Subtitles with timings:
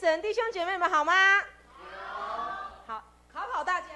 [0.00, 1.12] 神，弟兄姐妹们好吗？
[2.86, 3.86] 好，考考大家，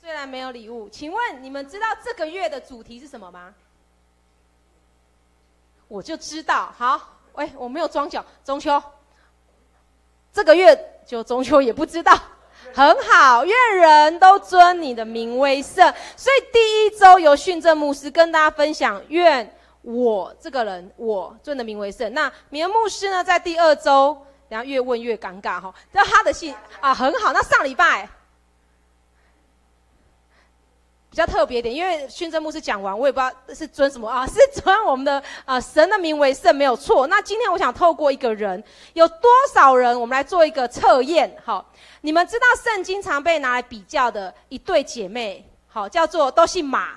[0.00, 3.54] 虽然没有礼物，请问你们知道这个月的主题是什么吗？
[5.86, 6.74] 我就知道。
[6.76, 8.82] 好，喂，我没有装脚，中秋。
[10.32, 12.12] 这个月就中秋也不知道，
[12.74, 15.94] 很好，愿人都尊你的名为圣。
[16.16, 22.12] 所以第一周由训政牧师跟大家分享，愿我这个人我尊的名为圣。
[22.12, 24.26] 那米恩牧师呢，在第二周。
[24.50, 27.32] 然后越问越尴尬哈，那他的信啊很好。
[27.32, 28.08] 那上礼拜
[31.08, 37.06] 比较特别一点，因为训政牧师讲完，我也不知道是尊什么啊，是尊我们的啊神的名为圣，没有错。
[37.06, 38.62] 那今天我想透过一个人，
[38.94, 41.32] 有多少人，我们来做一个测验。
[41.44, 41.64] 哈，
[42.00, 46.96] 你们知道圣经常被拿来比较的一对姐妹，好，叫做都姓马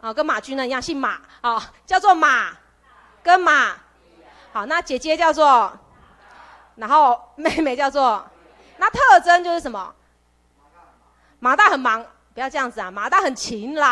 [0.00, 2.56] 啊，跟马君呢一样姓马啊，叫做马
[3.24, 3.74] 跟马。
[4.52, 5.76] 好，那姐姐叫做。
[6.76, 8.24] 然后妹妹叫做，
[8.76, 9.92] 那特征就是什么？
[11.38, 12.90] 马大很忙，不要这样子啊！
[12.90, 13.86] 马大很勤劳，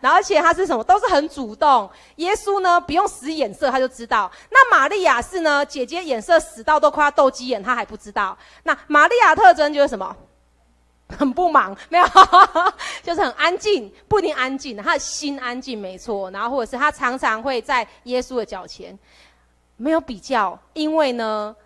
[0.00, 0.84] 然后而且他是什么？
[0.84, 1.90] 都是很主动。
[2.16, 4.30] 耶稣呢，不用使眼色他就知道。
[4.50, 8.36] 那玛利亚是呢，姐姐眼色使到都快要斗鸡眼，他还不知道。
[8.62, 10.14] 那玛利亚特征就是什么？
[11.18, 12.06] 很不忙，没有，
[13.02, 16.30] 就是很安静，不一定安静，他的心安静没错。
[16.30, 18.98] 然后或者是他常常会在耶稣的脚前，
[19.76, 21.56] 没有比较，因为呢。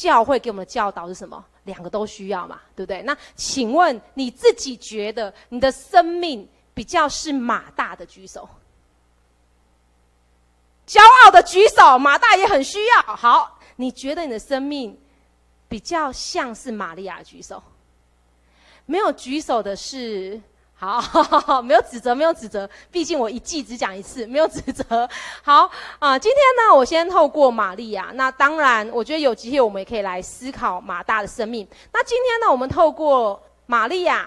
[0.00, 1.44] 教会给我们的教导是什么？
[1.64, 3.02] 两个都需要嘛，对不对？
[3.02, 8.48] 那请问你自己觉得你的生命比较是马大的举手？
[10.86, 13.02] 骄傲的举手，马大也很需要。
[13.14, 14.98] 好，你觉得你的生命
[15.68, 17.62] 比较像是玛利亚举手？
[18.86, 20.40] 没有举手的是。
[20.80, 22.66] 好， 没有指责，没有指责。
[22.90, 25.06] 毕竟我一季只讲一次，没有指责。
[25.42, 28.10] 好啊、今天呢，我先透过玛利亚。
[28.14, 31.68] 那当然，我觉得有机会我们也可以来思考马大的生命。
[31.92, 34.26] 那今天呢，我们透过玛利亚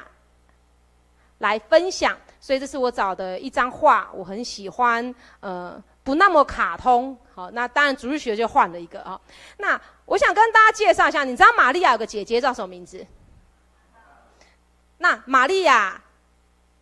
[1.40, 2.16] 来分享。
[2.40, 5.16] 所以这是我找的一张画，我很喜欢。
[5.40, 7.18] 呃，不那么卡通。
[7.34, 9.20] 好，那当然主日学就换了一个啊。
[9.58, 13.04] 那我想跟大家介绍一下，你知道玛利亚有个姐姐叫什么名字？
[15.00, 16.00] 那玛利亚。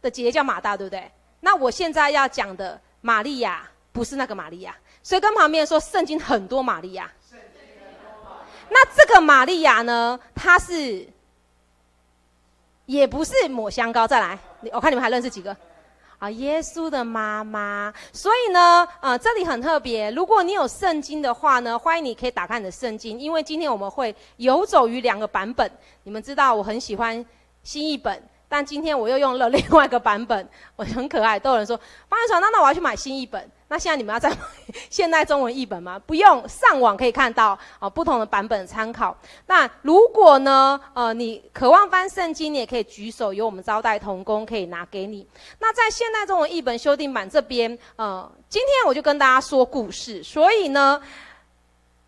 [0.02, 1.12] 的姐姐叫马大，对不对？
[1.40, 7.12] 那我现在要讲的玛利亚不是那个玛利亚，所以跟旁边说，圣经很多玛利亚。
[8.70, 10.18] 那这个玛利亚呢？
[10.34, 11.06] 她是，
[12.86, 14.08] 也不是抹香膏。
[14.08, 14.40] 再来，
[14.72, 15.56] 我看你们还认识几个？
[16.20, 17.94] 啊，耶稣的妈妈。
[18.14, 20.10] 所以呢，啊，这里很特别。
[20.12, 25.70] 如果你有圣经的话呢，欢迎你可以打开你的圣经，因为今天我们会游走于两个版本。
[26.04, 27.26] 你们知道我很喜欢
[27.64, 28.24] 新译本。
[28.52, 30.46] 但今天我又用了另外一个版本，
[30.76, 31.40] 我很可爱。
[31.40, 31.80] 都有人说，
[32.10, 33.50] 方院长，那那我要去买新译本。
[33.70, 34.36] 那现在你们要再买
[34.92, 35.98] 现代中文译本吗？
[36.06, 39.16] 不用，上网可以看到啊，不同的版本参考。
[39.48, 45.26] 那如果呢，呃，你渴望翻圣经，你也可以举手，由我们招待同工可以拿给你。
[45.58, 50.22] 那在现代中文译本修订版这边，呃，今天我就跟大家说故事。
[50.22, 51.02] 所以呢，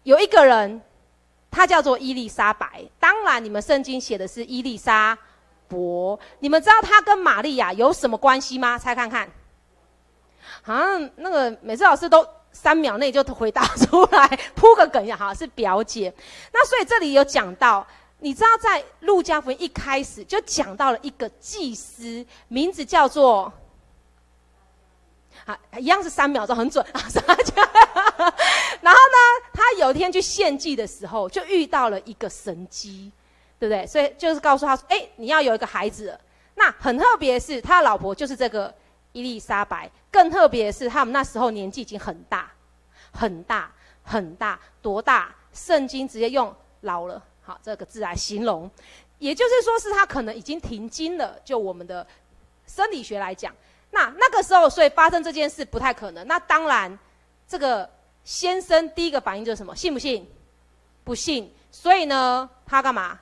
[0.03, 0.81] 有一个人，
[1.49, 2.83] 他叫做伊丽莎白。
[2.99, 5.17] 当然，你们圣经写的是伊丽莎。
[5.73, 8.77] 伯，你们知道他跟玛利亚有什么关系吗？
[8.77, 9.27] 猜看看。
[10.61, 16.13] 好像那个每次老师都三秒内就回答出来，铺个梗一下，好是表姐。
[16.53, 17.85] 那所以这里有讲到，
[18.19, 23.51] 你知道在路加福音一开始就讲到了一个祭司，名字叫做，
[25.45, 27.01] 啊，一样是三秒钟，很准啊。
[28.81, 29.17] 然后呢，
[29.53, 33.11] 他有一天去献祭的时候，就遇到了一个神迹。
[33.63, 33.87] 对不对？
[33.87, 36.19] 所以就是告诉他说：“哎，你要有一个孩子。”
[36.55, 38.73] 那很特别是，他老婆就是这个
[39.13, 39.89] 伊丽莎白。
[40.11, 42.51] 更特别是，他们那时候年纪已经很大，
[43.13, 43.71] 很大，
[44.03, 45.33] 很大，多大？
[45.53, 48.69] 圣经直接用“老了”好这个字来形容，
[49.17, 51.39] 也就是说是他可能已经停经了。
[51.45, 52.05] 就我们的
[52.67, 53.55] 生理学来讲，
[53.91, 56.27] 那那个时候，所以发生这件事不太可能。
[56.27, 56.99] 那当然，
[57.47, 57.89] 这个
[58.25, 59.73] 先生第一个反应就是什么？
[59.73, 60.29] 信不信？
[61.05, 61.49] 不信。
[61.71, 63.17] 所以呢，他干嘛？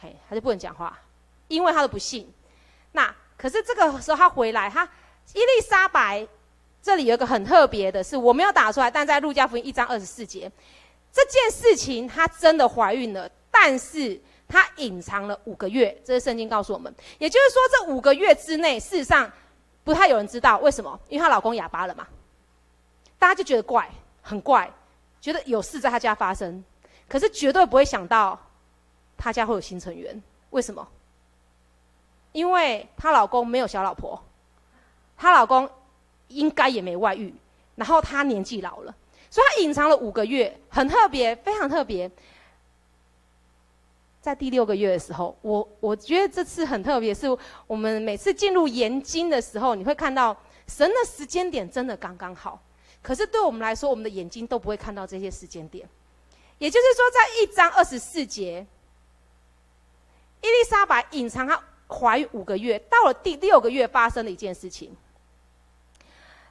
[0.00, 0.98] 嘿，他就不能讲话，
[1.48, 2.30] 因为他的不信。
[2.92, 4.88] 那可是这个时候他回来，他
[5.34, 6.26] 伊丽莎白
[6.82, 10.50] 这里有一个很特别的是，我没有打出来，但在路加福音一章二十四节，
[11.12, 16.94] 这件事情她真的怀孕了，但是她隐藏了五个月，这是圣经告诉我们。
[17.18, 19.30] 也就是说，这五个月之内，事实上
[19.82, 22.06] 不太有人知道为什么，因为她老公哑巴了嘛，
[23.18, 23.90] 大家就觉得怪，
[24.22, 24.72] 很怪，
[25.20, 26.64] 觉得有事在她家发生，
[27.08, 28.40] 可是绝对不会想到。
[29.16, 30.86] 她家会有新成员，为什么？
[32.32, 34.22] 因为她老公没有小老婆，
[35.16, 35.68] 她老公
[36.28, 37.32] 应该也没外遇，
[37.74, 38.94] 然后她年纪老了，
[39.30, 42.10] 所以他隐藏了五个月，很特别，非常特别。
[44.20, 47.26] 在第六个月的时候，我我觉得这次很特别，是
[47.66, 50.36] 我们每次进入研经的时候，你会看到
[50.66, 52.60] 神的时间点真的刚刚好。
[53.00, 55.88] 可是对我们来说，我们的眼睛都不会看到这些时间点。
[56.58, 58.66] 也就是说，在一章二十四节，
[60.46, 64.94] 伊丽莎白隐藏她怀孕五个月，到了第六个月发生了一件事情。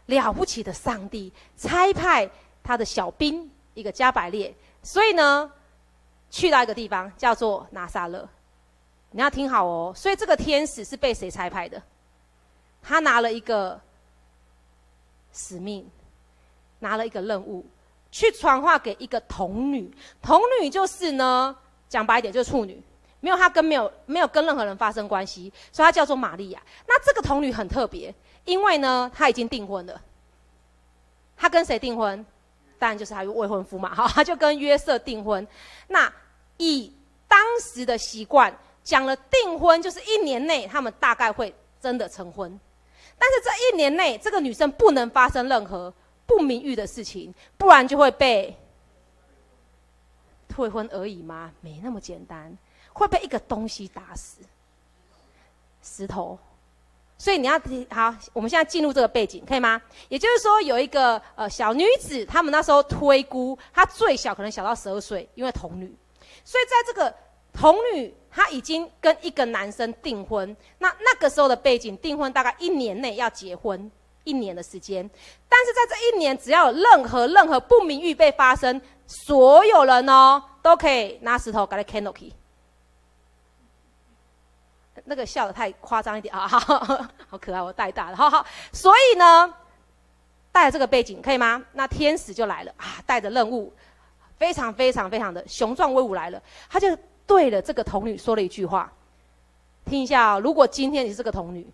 [0.08, 2.30] 了不起的上帝差派
[2.62, 4.54] 他的小兵一个加百列，
[4.84, 5.50] 所以呢，
[6.30, 8.28] 去到一个地方叫做拿撒勒。
[9.12, 11.82] 你要听好哦，所以这个天使是被谁差派的？
[12.84, 13.80] 他拿了一个
[15.32, 15.90] 使命，
[16.80, 17.66] 拿了一个任务。
[18.12, 21.56] 去传话给一个童女，童女就是呢，
[21.90, 22.82] 讲白一点就是处女，
[23.26, 26.62] 没有她跟没有没有跟任何人发生关系，所以她叫做玛利亚。
[26.88, 28.14] 那这个童女很特别，
[28.44, 30.00] 因为呢，她已经订婚了。
[31.36, 32.24] 她跟谁订婚？
[32.78, 35.48] 当然就是她未婚夫嘛，哈，她就跟约瑟订婚。
[35.88, 36.14] 那
[36.58, 36.94] 以
[37.28, 41.52] 当时的习惯，讲了订婚就是一年内他们大概会
[41.82, 42.60] 真的成婚，
[43.18, 45.92] 但是这一年内这个女生不能发生任何。
[46.28, 48.58] 不名誉的事情，不然就会被
[50.50, 51.52] 退婚而已吗？
[51.62, 52.58] 没那么简单，
[52.96, 54.40] 会被一个东西打死，
[55.84, 56.40] 石头。
[57.18, 57.60] 所以你要
[57.90, 59.80] 好，我们现在进入这个背景，可以吗？
[60.10, 65.96] 也就是说，有一个呃小女子，他们那时候推估她最小可能小到十二岁，因为童女。
[66.44, 67.14] 所以在这个
[67.54, 70.56] 童女，她已经跟一个男生订婚。
[70.80, 73.92] 那那个时候的背景，订婚大概一年内要结婚。
[74.24, 75.08] 一年的时间，
[75.48, 82.34] 但是在这一年，只要有任何任何不明预备发生，所有人哦都可以拿石头给他砍落去。
[85.04, 86.48] 那个笑得太夸张一点啊，
[87.28, 88.46] 好可爱，我带大了，好好。
[88.72, 89.54] 所以呢，
[90.52, 91.64] 带着这个背景可以吗？
[91.74, 93.74] 那天使就来了啊，带着任务，
[94.38, 96.42] 非常非常非常的雄壮威武来了。
[96.70, 96.98] 他就
[97.28, 98.92] 对了这个童女说了一句话，
[99.86, 101.68] 听一下哦，如果今天你是个童女。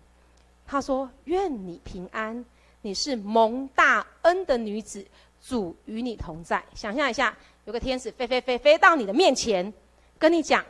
[0.64, 2.42] 他说：“愿你平安，
[2.80, 5.04] 你是蒙大恩的女子，
[5.44, 6.62] 主与你同在。
[6.72, 7.36] 想象一下，
[7.66, 9.70] 有个天使飞飞飞飞到你的面前，
[10.18, 10.64] 跟你讲：‘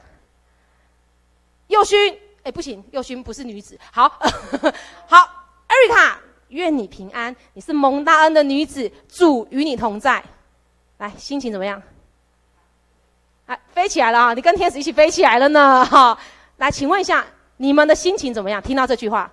[1.69, 3.79] 幼勋，哎，不行，佑勋不是女子。
[3.93, 4.09] 好，
[5.07, 5.19] 好，
[5.67, 6.19] 艾瑞卡，
[6.49, 10.23] 愿你平安，你是蒙大恩的女子，主与你同在。’
[10.99, 11.81] 来，心情怎么样？
[13.47, 14.35] 啊，飞起来了啊！
[14.35, 15.85] 你跟天使一起飞起来了呢。
[15.85, 16.19] 哈，
[16.57, 17.25] 来，请问一下，
[17.57, 18.63] 你们的心情怎么样？
[18.63, 19.31] 听到这句话？”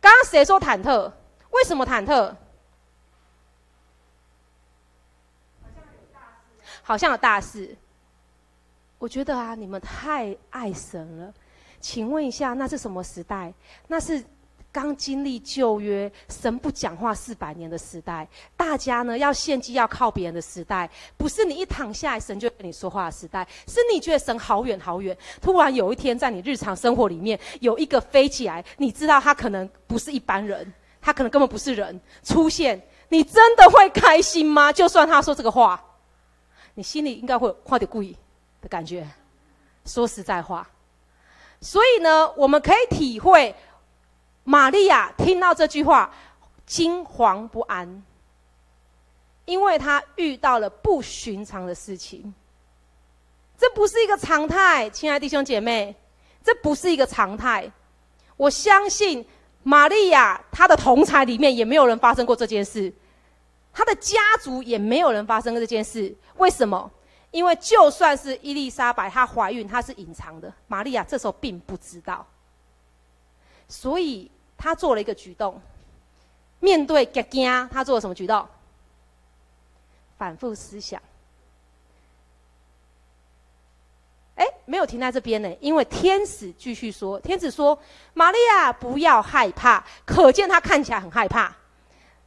[0.00, 1.12] 刚刚谁说忐忑？
[1.50, 2.34] 为什么忐忑？
[6.82, 7.76] 好像有大事。
[9.00, 11.34] 我觉得啊，你们太爱神了。
[11.80, 13.52] 请问一下，那是什么时代？
[13.88, 14.22] 那是。
[14.72, 34.72] 刚经历旧约，神不讲话四百年的时代，大家呢要献祭要靠别人的时代，不是你一躺下来神就跟你说话的时代，是你觉得神好远好远，突然有一天在你日常生活里面有一个飞起来，你知道他可能不是一般人，他可能根本不是人出现，你真的会开心吗？
[34.72, 35.84] 就算他说这个话，
[36.74, 38.16] 你心里应该会有点故意
[38.60, 39.06] 的感觉。
[39.84, 40.68] 说实在话，
[41.60, 43.54] 所以呢，我们可以体会。
[44.42, 46.10] 玛利亚听到这句话，
[46.66, 48.02] 惊惶不安，
[49.44, 52.34] 因为她遇到了不寻常的事情。
[53.56, 55.94] 这不是一个常态，亲爱弟兄姐妹，
[56.42, 57.70] 这不是一个常态。
[58.36, 59.24] 我相信
[59.62, 62.92] 玛利亚她的同侪里面也没有人发生过这件事，
[63.72, 66.12] 她的家族也没有人发生过这件事。
[66.38, 66.90] 为什么？
[67.30, 72.26] 因为就算是伊丽莎白她怀孕，她是隐藏的，玛利亚这时候并不知道。
[73.68, 75.60] 所以她做了一个举动，
[76.58, 78.46] 面对惊惊，他做了什么举动？
[80.18, 81.00] 反复思想。
[84.34, 87.78] 哎，没有停在这边呢，因为天使继续说：“天使说，
[88.12, 91.54] 玛利亚不要害怕。”可见她看起来很害怕。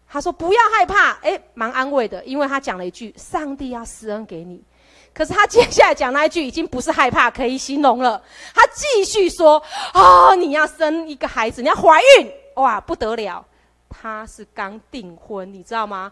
[0.08, 4.64] 他说：“不要害怕。”哎，蛮安慰的，因为他讲了一句：“上帝要施恩给你。”
[5.14, 8.20] 可是他接下来讲那一句已经不是害怕可以形容了，
[8.52, 9.62] 他继续说：“、
[9.94, 13.46] 哦，你要生一个孩子，你要怀孕，哇，不得了！
[13.88, 16.12] 他是刚订婚，你知道吗？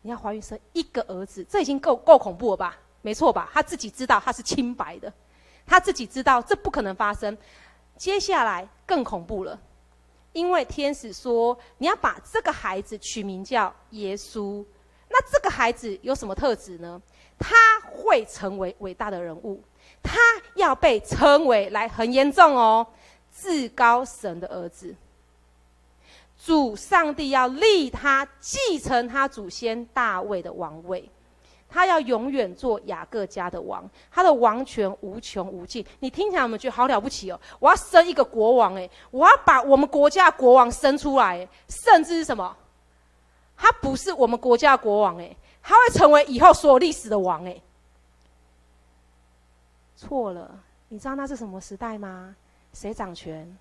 [0.00, 2.78] 你要怀孕生一个儿子，这已经够够恐怖了吧？
[3.02, 3.50] 没错吧？
[3.52, 5.12] 他自己知道他是清白的，
[5.66, 7.36] 他自己知道这不可能发生。
[7.98, 9.60] 接下来更恐怖了，
[10.32, 14.64] 因为天使说你要把这个孩子取名叫耶稣。
[15.10, 16.98] 那这个孩子有什么特质呢？”
[17.42, 17.56] 他
[17.90, 19.60] 会成为伟大的人物，
[20.00, 20.16] 他
[20.54, 22.86] 要被称为来很严重哦，
[23.36, 24.94] 至高神的儿子。
[26.44, 31.08] 主上帝要立他继承他祖先大卫的王位，
[31.68, 35.84] 他要永远做雅各家的王，他的王权无穷无尽。
[35.98, 37.40] 你听起来有没有觉得好了不起哦？
[37.58, 42.56] 我要生一个国王，诶，我要把我们国家的国王生出来，甚至是什么？
[43.56, 47.62] 他不是我们国家的国王，诶，他会成为以后所有历史的王，诶。
[49.96, 52.34] 错了，你知道那是什么时代吗？
[52.72, 53.56] 谁掌权？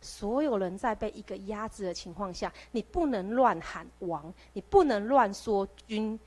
[0.00, 6.18] 所有人在被一个压制的情况下，你不能乱喊王，你不能乱说君。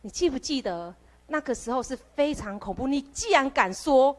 [0.00, 0.94] 你记不记得
[1.26, 2.86] 那个时候是非常恐怖？
[2.86, 4.16] 你既然敢说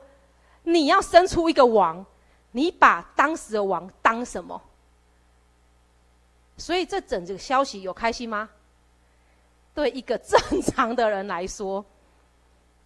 [0.63, 2.05] 你要生出一个王，
[2.51, 4.62] 你把当时的王当什么？
[6.58, 8.50] 所以这整这个消息有开心吗？
[9.79, 11.86] 对一个正常的人来说，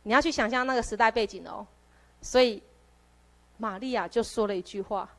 [0.03, 1.65] 你要去想象那个时代背景哦。
[2.21, 2.62] 所以
[3.57, 5.09] 玛利亚就说了一句话。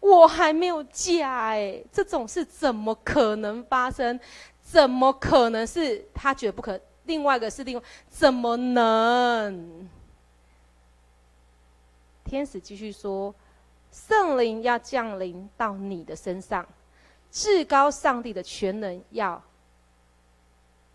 [0.00, 4.18] 我还没有嫁哎，这种事怎么可能发生？
[4.60, 6.78] 怎么可能是他绝不可？
[7.04, 9.88] 另外一个是另外，怎么能？
[12.24, 13.32] 天使继续说
[13.92, 16.66] ：“圣灵要降临到你的身上，
[17.30, 19.40] 至高上帝的全能要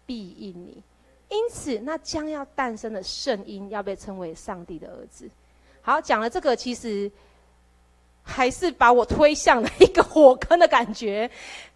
[0.05, 0.83] 必应你，
[1.29, 5.29] 因此那将要诞生的圣婴要被称为上帝的儿子。”
[5.81, 7.11] 好，讲了这个，其实。
[8.23, 11.29] 还是把我推向了一个火坑的感觉，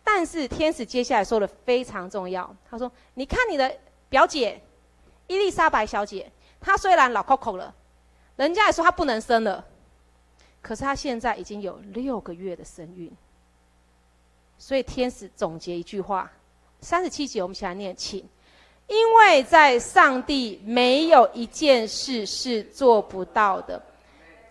[0.04, 2.56] 但是天使接下来说的非常重要。
[2.70, 3.76] 他说：“你看你的
[4.10, 4.62] 表姐
[5.26, 7.74] 伊丽莎白小姐，她虽然老扣扣了，
[8.36, 9.66] 人家也说她不能生了，
[10.62, 13.12] 可是她现在已经有六个月的身孕。
[14.60, 16.32] 所以天使总结一句话：
[16.86, 18.24] 三十七节，我们一起来念，请，
[18.86, 23.82] 因为在上帝没有一件事是做不到的。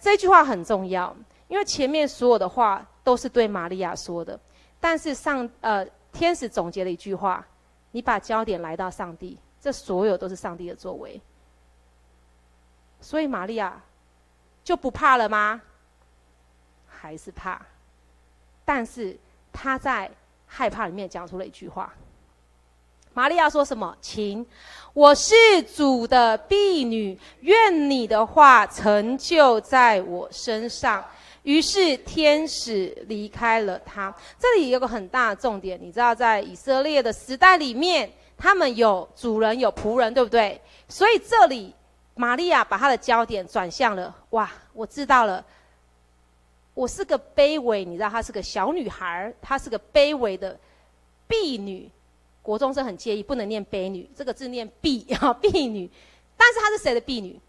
[0.00, 4.36] 这句话很重要。”因为前面所有的话都是对玛利亚说的，
[4.80, 7.46] 但是上呃天使总结了一句话：
[7.92, 11.20] 你把焦点来到上帝，这所有都是上帝的作为。
[13.00, 13.80] 所以玛利亚
[14.64, 15.62] 就不怕了吗？
[16.88, 17.64] 还是怕？
[18.64, 19.16] 但是
[19.52, 20.10] 他在
[20.48, 21.94] 害怕里面讲出了一句话：
[23.14, 23.97] 玛利亚说什么？
[24.00, 24.44] 请，
[24.92, 25.35] 我是
[25.75, 31.02] 主的婢女，愿你的话成就在我身上。
[31.44, 34.12] 于是天使离开了他。
[34.37, 40.61] 这里有个很大的重点，你知道，在以色列的时代里面，他们有主人有仆人，对不对？
[40.88, 41.73] 所以这里
[42.16, 44.12] 玛利亚把她的焦点转向了。
[44.30, 45.44] 哇，我知道了，
[46.75, 50.59] 我是个卑微，你知道，她是个小女孩，她是个卑微的
[51.28, 51.88] 婢女。
[52.44, 55.90] 国中生很介意，不能念卑女，这个字念婢 啊，婢女。
[56.36, 57.40] 但是她是谁的婢女？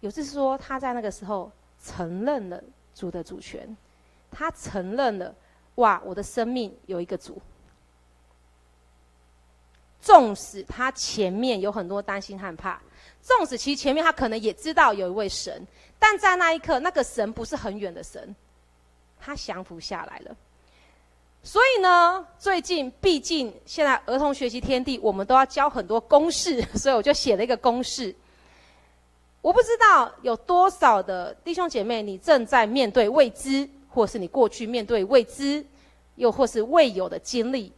[0.00, 1.50] 有就是说，他在那个时候
[1.82, 2.62] 承认了
[2.94, 3.74] 主的主权，
[4.30, 5.34] 他承认了，
[5.76, 7.40] 哇，我的生命有一个主。
[9.98, 12.78] 纵使他前面有很多担心害怕，
[13.22, 15.66] 纵使其实前面他可能也知道有一位神，
[15.98, 18.36] 但在那一刻，那个神不是很远的神，
[19.18, 20.36] 他降服下来了。
[21.46, 28.12] 所以呢，最近毕竟现在儿童学习天地，我们都要教很多公式， 所以我就写了一个公式。
[29.42, 35.62] 我不知道有多少的弟兄姐妹，你正在面对未知，或是你过去面对未知，
[36.16, 37.70] 又或是未有的经历。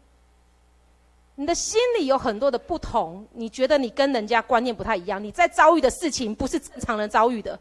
[1.35, 7.59] 你的心里有很多的不同，你觉得你跟人家观念不太一样，你在遭遇的事情不是正常人遭遇的。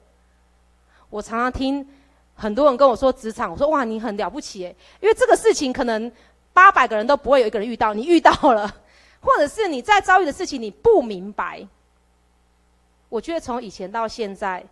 [1.09, 1.85] 我常常听
[2.36, 6.12] 很多人跟我说职场，我说哇，你很了不起诶，因为这个事情可能
[6.54, 8.68] 八百个人都不会有一个人遇到，你遇到了，
[9.22, 11.65] 或者是你在遭遇的事情你不明白。
[13.08, 14.63] 我觉得从以前到现在，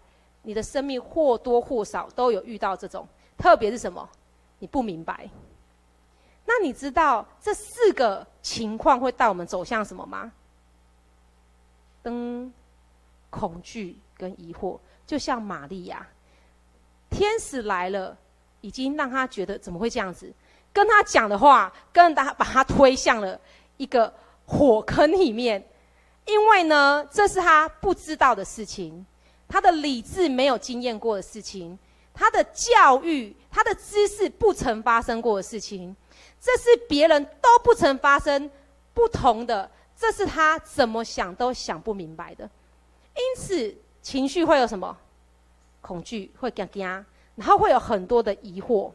[0.41, 4.08] 你的生命或多或少都有遇到这种，特别是什么？
[4.60, 5.29] 你不明白。
[6.46, 10.29] 那你知道这四个情况会带我们走向什么吗？
[12.03, 12.51] 噔，
[13.29, 14.77] 恐惧跟疑惑，
[15.08, 16.05] 就像玛利亚，
[17.13, 18.17] 天使来了，
[18.62, 20.34] 已经让他觉得怎么会这样子？
[20.74, 23.39] 跟他讲的话，跟他把他推向了
[23.77, 24.12] 一个
[24.46, 25.63] 火坑里面。
[26.25, 29.05] 因为呢，这是他不知道的事情，
[29.48, 31.77] 他的理智没有经验过的事情，
[32.13, 35.96] 他的教育、他的知识不曾发生过的事情，
[36.41, 38.50] 这是别人都不曾发生
[38.93, 42.50] 不同的，这是他怎么想都想不明白的。
[43.15, 44.98] 因此，情绪会有什么？
[45.83, 46.87] 恐惧，会惊惊，
[47.35, 48.91] 然后会有很多的疑惑。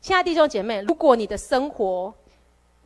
[0.00, 2.12] 亲爱的弟兄姐妹，如果你的生活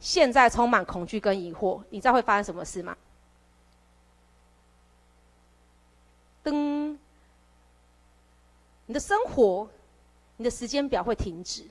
[0.00, 2.96] 现在充满恐惧跟疑惑，你知道会发生什么事吗？
[6.42, 6.98] 噔，
[8.86, 9.68] 你的生活
[10.36, 11.64] 你的时间表会停止。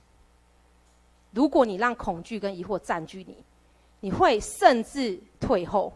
[1.31, 3.43] 如果你让恐惧跟疑惑占据你，
[3.99, 5.91] 你会甚至退后。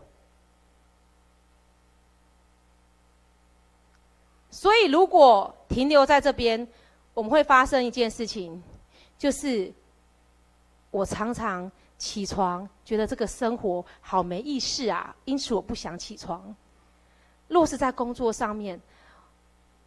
[4.57, 6.67] 所以，如果停留在这边，
[7.13, 8.59] 我们会发生一件事情，
[9.15, 9.71] 就是
[10.89, 16.55] 我常常起床，觉得这个生活好没意思啊，因此我不想起床。
[17.47, 18.81] 若是在工作上面，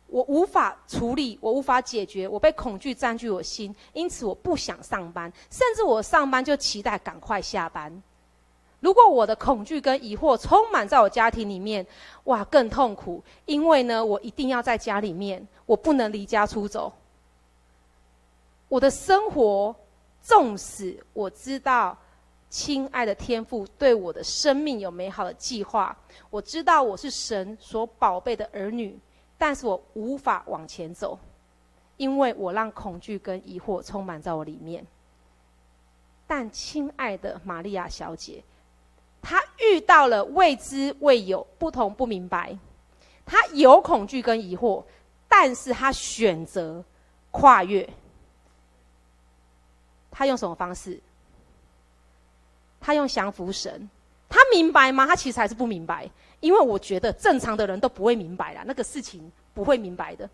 [0.06, 8.00] 我无法处理，我无法解决，我被恐惧占据我心，因此我不想上班，甚至我上班就期待赶快下班。
[8.80, 11.86] 如果我的恐惧跟疑惑充满在我家庭里面，
[12.24, 16.90] 哇，更痛苦，因为呢，我一定要在家里面，我不能离家出走。
[18.68, 19.76] 我的生活，
[20.22, 21.94] 纵使我知道，
[22.48, 25.94] 亲爱的天父对我的生命有美好的计划，
[26.30, 28.98] 我知道我是神所宝贝的儿女，
[29.36, 31.18] 但是我无法往前走，
[31.98, 34.86] 因为我让恐惧跟疑惑充满在我里面。
[36.26, 38.42] 但亲爱的玛利亚小姐。
[39.22, 42.56] 他遇到了未知未有，不同不明白，
[43.26, 44.82] 他有恐惧跟疑惑，
[45.28, 46.84] 但是他选择
[47.30, 47.88] 跨越。
[50.10, 51.00] 他用什么方式？
[52.80, 53.88] 他用降服神。
[54.28, 55.06] 他明白吗？
[55.06, 56.08] 他其实还是不明白，
[56.40, 60.28] 因为我觉得正常的人都不会明白啦，那个事情不会明白的。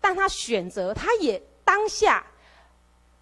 [0.00, 2.24] 但他选择，他也当下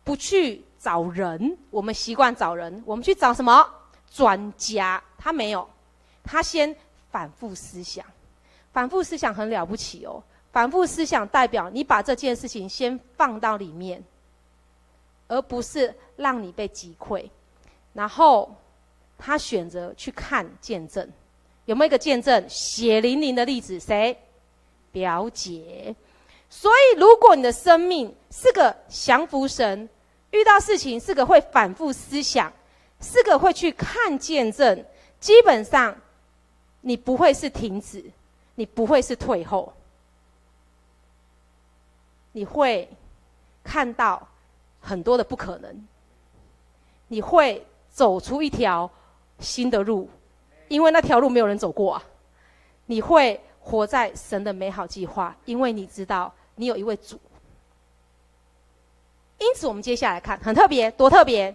[0.03, 1.57] 不去找人。
[1.71, 3.65] 我们习惯找人，我们去找什么？
[4.11, 5.69] 专家，他没有，
[6.25, 6.75] 他先
[7.11, 8.05] 反复思想，
[8.73, 10.23] 反复思想很了不起哦。
[10.53, 14.03] 反复思想代表你把这件事情先放到里面，
[15.29, 17.31] 而不是让你被击溃。
[17.93, 18.53] 然后
[19.17, 21.09] 他选择去看见证，
[21.67, 23.79] 有没有一个见证血淋淋的例子？
[23.79, 24.19] 谁？
[24.91, 25.95] 表姐。
[26.49, 29.89] 所以，如果你的生命是个降服神，
[30.33, 32.53] 遇到事情是个会反复思想。
[33.01, 34.85] 四个会去看见证，
[35.19, 35.97] 基本上，
[36.83, 38.05] 你不会是停止，
[38.55, 39.73] 你不会是退后，
[42.33, 42.89] 你会
[43.65, 44.29] 看到
[44.81, 45.89] 很多的不可能，
[47.09, 48.89] 你会走出一条
[49.39, 50.09] 新的路，
[50.69, 52.05] 因为那条路没有人走过啊。
[52.87, 57.19] 你会活在神的美好计划，因为你知道你有一位主。
[59.39, 61.55] 因此，我们接下来看，很特别，多特别。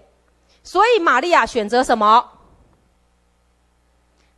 [0.66, 2.32] 所以，玛利亚选择什么？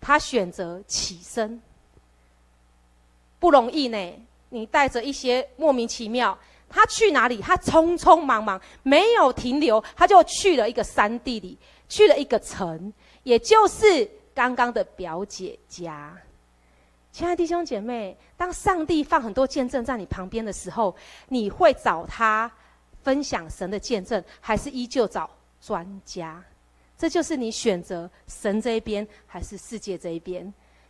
[0.01, 1.61] 她选择起身，
[3.39, 3.97] 不容易呢。
[4.49, 6.37] 你带着一些莫名其妙，
[6.69, 7.41] 她去哪里？
[7.41, 16.13] 她匆匆忙忙，没有停留，她就去了一个山地里，去了一个城，也就是刚刚的表姐家。
[17.13, 20.93] 亲爱的弟兄姐妹，当上帝放很多见证在你旁边的时候，
[21.29, 22.51] 你会找他
[23.01, 25.29] 分享神的见证，还是依旧找？
[25.59, 26.43] 专家，
[26.97, 30.41] 这就是你选择神这一边还是世界这一边，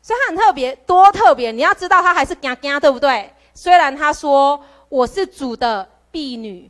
[0.02, 1.52] 所以他很特别，多特别！
[1.52, 3.32] 你要知道，他还是惊惊，对不对？
[3.54, 6.70] 虽然他说我是主的婢女，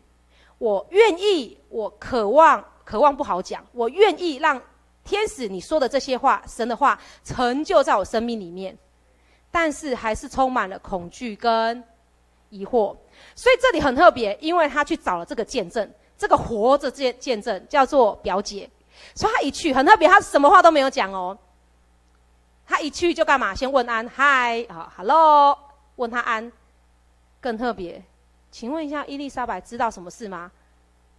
[0.58, 4.62] 我愿意，我渴望，渴望不好讲，我愿意让
[5.04, 8.78] 天使你说的这些话，神的话成就在我生命里面，
[9.52, 11.84] 但是还是充满了恐惧跟
[12.50, 12.96] 疑惑。
[13.36, 15.92] 所以这里很特别，因为他去找了这个见证。
[16.18, 18.70] 这个活着见见证叫做表姐，
[19.14, 21.38] 所以他一去很特别，他什么话都没有讲哦。
[22.66, 23.54] 他一去就干嘛？
[23.54, 25.58] 先问安，嗨，好，hello，
[25.96, 26.52] 问他安。
[27.40, 28.04] 更特别，
[28.52, 30.52] 请问一下，伊丽莎白知道什么事吗？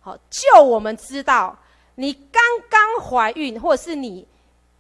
[0.01, 1.57] 好，就我们知道，
[1.95, 4.27] 你刚刚怀孕，或者是你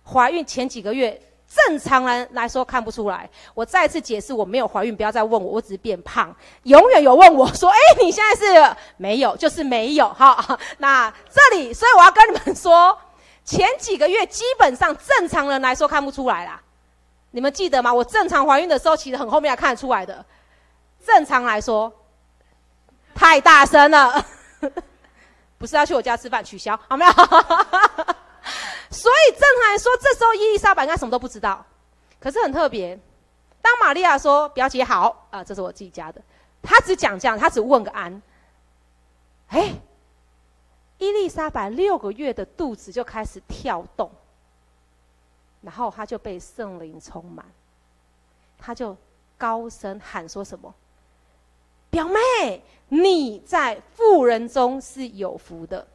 [0.04, 1.22] 怀孕前几个月。
[1.48, 3.28] 正常人来说看不出来。
[3.54, 6.34] 我再次解释，我没有怀孕，不要再问我，我只是变胖。
[6.64, 12.96] 永远有问我说：“哎， 你现在是没有，就是没有。”哈， 那这里，所以我要跟你们说，
[13.44, 16.60] 前几个月基本上正常人来说看不出来啦。
[17.30, 17.92] 你们记得吗？
[17.92, 20.24] 我正常怀孕的时候，其实很后面才看得出来的。
[21.06, 21.90] 正常来说，
[23.14, 24.24] 太大声了，
[25.58, 26.44] 不是要去我家吃饭？
[26.44, 27.12] 取消好没有？
[28.90, 31.64] 所以正常来说，这时候伊丽莎白应该什么都不知道。
[32.18, 32.98] 可是很特别，
[33.60, 36.20] 当玛利亚说“表姐好”，啊，这是我自己家的，
[36.62, 38.22] 她只讲这样，她只问个安。
[39.48, 39.74] 哎，
[40.98, 44.10] 伊丽莎白六个月的肚子就开始跳动，
[45.60, 47.44] 然后她就被圣灵充满，
[48.58, 48.96] 她就
[49.36, 50.74] 高声喊说什么
[51.90, 55.86] ：“表妹，你在妇人中是有福的。”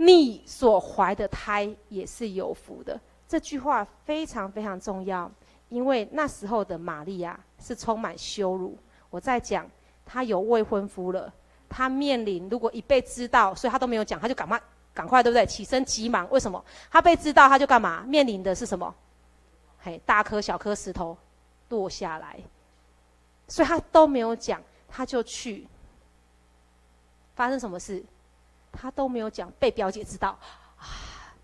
[0.00, 5.30] 你所怀的胎也是有福的，这句话非常非常重要，
[5.68, 8.78] 因为那时候的玛利亚是充满羞辱。
[9.10, 9.68] 我在讲，
[10.06, 11.32] 她有未婚夫了，
[11.68, 14.62] 她面临如果一被知道，所以她都没有讲，她就赶快
[14.94, 15.44] 赶快，对不对？
[15.44, 16.64] 起身急忙，为什么？
[16.90, 18.04] 她被知道，她就干嘛？
[18.06, 18.94] 面临的是什么？
[19.80, 21.16] 嘿，大颗小颗石头
[21.70, 22.38] 落下来，
[23.48, 25.66] 所以她都没有讲，她就去。
[27.34, 28.04] 发生什么事？
[28.72, 30.38] 他都没有讲，被表姐知道。
[30.78, 31.34] 啊，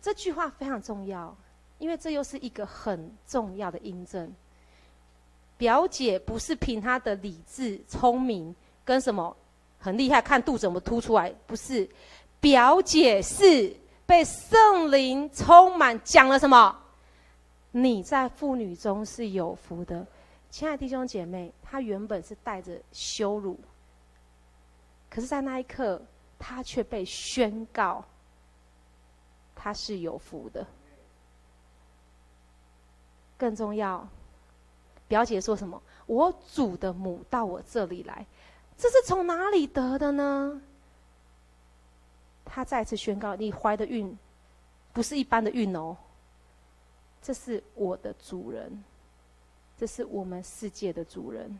[0.00, 1.36] 这句话非常重要，
[1.78, 4.32] 因为这又是一个很重要的印证。
[5.56, 9.36] 表姐不是凭她的理智、聪明跟什么
[9.78, 11.88] 很厉害，看肚子怎么凸出来，不是。
[12.40, 16.78] 表姐是被圣灵充满，讲了什么？
[17.72, 20.06] 你在妇女中是有福的，
[20.48, 23.58] 亲爱的弟兄姐妹，她原本是带着羞辱，
[25.10, 26.00] 可是，在那一刻。
[26.38, 28.04] 他却被宣告，
[29.54, 30.66] 他是有福的。
[33.36, 34.06] 更重要，
[35.06, 35.80] 表姐说什么？
[36.06, 38.26] 我主的母到我这里来，
[38.76, 40.60] 这是从哪里得的呢？
[42.44, 44.16] 他再次宣告：你怀的孕，
[44.92, 45.96] 不是一般的孕哦，
[47.22, 48.82] 这是我的主人，
[49.76, 51.58] 这是我们世界的主人。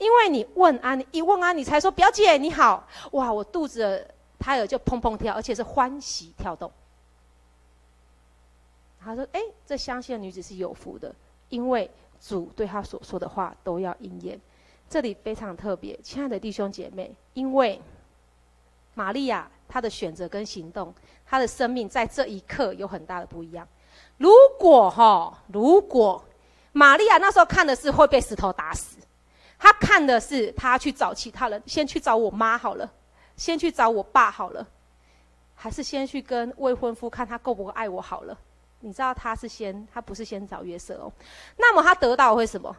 [0.00, 6.72] 因为你问安，你一问安，你才说表姐你好，哇，我肚子的胎儿就砰砰跳，而且是欢喜跳动。
[8.98, 11.14] 他说：“哎，这相信的女子是有福的，
[11.50, 14.40] 因为主对她所说的话都要应验。”
[14.88, 17.80] 这里非常特别，亲爱的弟兄姐妹，因为
[18.94, 20.94] 玛利亚她的选择跟行动，
[21.26, 23.68] 她的生命在这一刻有很大的不一样。
[24.16, 26.24] 如果哈，如果
[26.72, 28.96] 玛利亚那时候看的是会被石头打死。
[29.62, 32.90] 他看的是他去找其他人，先去找我妈好了，
[33.36, 34.66] 先去找我爸好了，
[35.54, 38.36] 还是先去跟未婚夫看他够不够爱我好了？
[38.80, 41.12] 你知道他是先，他不是先找约瑟哦。
[41.58, 42.74] 那么他得到会什么？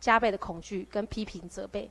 [0.00, 1.88] 加倍的恐惧跟批评责备。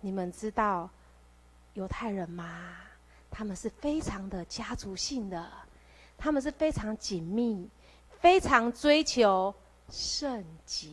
[0.00, 0.88] 你们知道
[1.72, 2.76] 犹太人吗？
[3.30, 5.50] 他们是非常的家族性的，
[6.18, 7.68] 他们是非常紧密。
[8.20, 9.54] 非常追求
[9.88, 10.88] 圣洁，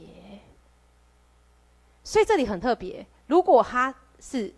[2.03, 3.05] 所以这里很特别。
[3.25, 4.53] 如果他是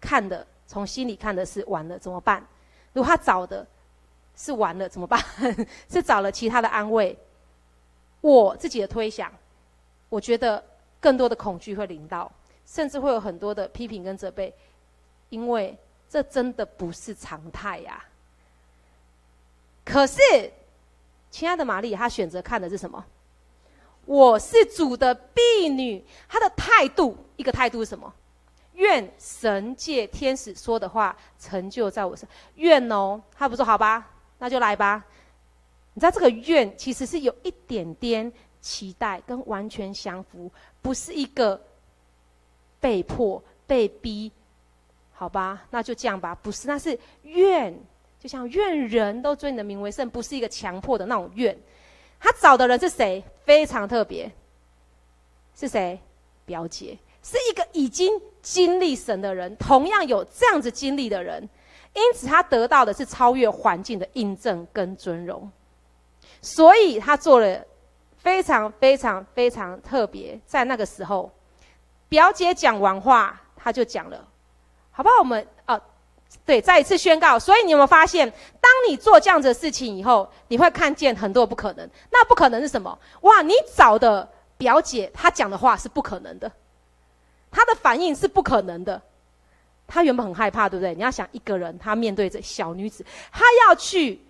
[0.00, 2.46] 看的，从心里看的是完了怎么办？
[2.92, 3.66] 如果他找的
[4.36, 5.18] 是完了怎么办？
[5.90, 7.18] 是找了其他的安慰？
[8.20, 9.32] 我自己的推想，
[10.08, 10.62] 我觉得
[11.00, 12.30] 更多的恐惧会临到，
[12.66, 14.54] 甚至会有很多的批评跟责备，
[15.30, 15.76] 因为
[16.08, 18.04] 这真的不是常态呀。
[19.84, 20.20] 可是。
[21.34, 23.04] 亲爱的玛丽，她选择看的是什么？
[24.06, 28.14] 我是主的婢女，她的态度，一个态度是什么？
[28.74, 32.28] 愿神借天使说的话成就在我身。
[32.54, 35.04] 愿哦，他不说好吧，那就来吧。
[35.94, 40.48] 你知道这个愿其实是有一点点期待跟完全相符，
[40.80, 41.60] 不是一个
[42.78, 44.30] 被迫被逼，
[45.12, 45.64] 好吧？
[45.70, 47.76] 那就这样吧，不是，那是愿。
[48.24, 51.54] 就像愿人都尊你的名为圣，不是一个强迫的那种愿。
[52.18, 53.22] 他找的人是谁？
[53.44, 54.32] 非常特别，
[55.54, 56.00] 是谁？
[56.46, 61.46] 表姐，是一个已经经历神的人，同样有这样子经历的人，
[61.92, 65.52] 因此他得到的是超越环境的印证跟尊荣。
[66.40, 67.62] 所以他做了
[68.16, 70.40] 非常非常非常特别。
[70.46, 71.30] 在那个时候，
[72.08, 74.26] 表姐讲完话，他就讲了，
[74.92, 75.16] 好不好？
[75.18, 75.46] 我们。
[76.46, 77.38] 对，再一次宣告。
[77.38, 81.88] 所以你有没有发现，当你做这样子的事情以后，你会看见很多不可能。
[82.10, 82.98] 那不可能是什么？
[83.22, 86.50] 哇，你找的表姐，她讲的话是不可能的，
[87.50, 89.00] 她的反应是不可能的。
[89.86, 90.94] 她原本很害怕，对不对？
[90.94, 94.20] 你要想一个人，她面对着小女子，她要去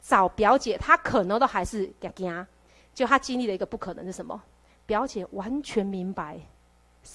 [0.00, 2.46] 找表姐，她可能都还是惊惊。
[2.94, 4.40] 就她经历了一个不可能是什么？
[4.86, 6.40] 表姐完全明白。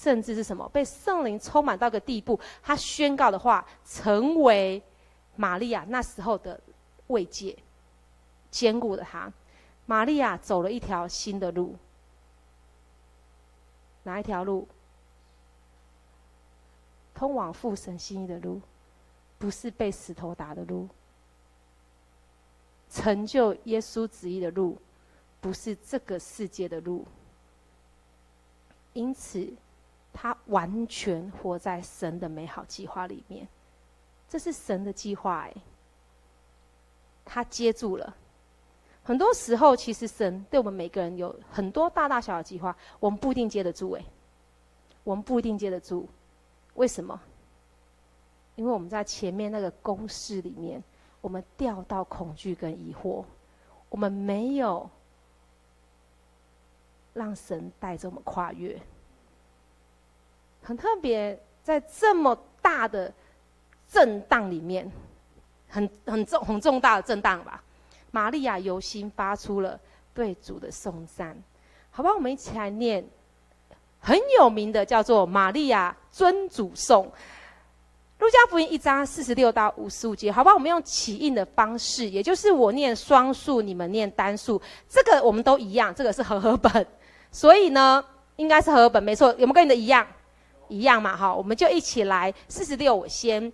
[0.00, 0.68] 甚至是什么？
[0.70, 4.82] 被圣灵充满到个地步，他宣告的话成为
[5.36, 6.60] 玛利亚那时候的
[7.06, 7.56] 慰藉，
[8.50, 9.32] 坚固了他。
[9.86, 11.76] 玛利亚走了一条新的路，
[14.02, 14.68] 哪一条路？
[17.14, 18.60] 通往父神心意的路，
[19.38, 20.88] 不是被石头打的路。
[22.90, 24.76] 成就耶稣旨意的路，
[25.40, 27.06] 不是这个世界的路。
[28.92, 29.50] 因此。
[30.14, 33.46] 他完全活在神的美好计划里面，
[34.28, 35.52] 这是神的计划哎。
[37.24, 38.14] 他接住了，
[39.02, 44.04] 很多时候其实神对我们每个人有很多大大小小的计划，我们不一定接得住哎。
[45.02, 46.08] 我们不一定接得住，
[46.74, 47.20] 为什么？
[48.56, 50.82] 因为我们在前面那个公式里面，
[51.20, 53.24] 我们掉到恐惧跟疑惑，
[53.88, 54.88] 我们没有
[57.12, 58.80] 让神带着我们跨越。
[60.64, 63.12] 很特别，在这么大的
[63.86, 64.90] 震荡里面，
[65.68, 67.62] 很很重很重大的震荡吧。
[68.10, 69.78] 玛利亚由心发出了
[70.14, 71.36] 对主的颂赞，
[71.90, 73.04] 好吧，我们一起来念
[74.00, 77.06] 很有名的叫做《玛利亚尊主颂》。
[78.20, 86.86] 路加福音一章四十六到五十五节，好吧，我们用起印的方式，也就是我念双数，你们念单数，这个我们都一样，这个是和合本，
[87.30, 88.02] 所以呢，
[88.36, 90.06] 应该是和合本，没错，有没有跟你的一样？
[90.74, 93.52] 一样嘛，好，我们就一起来四十六，我先。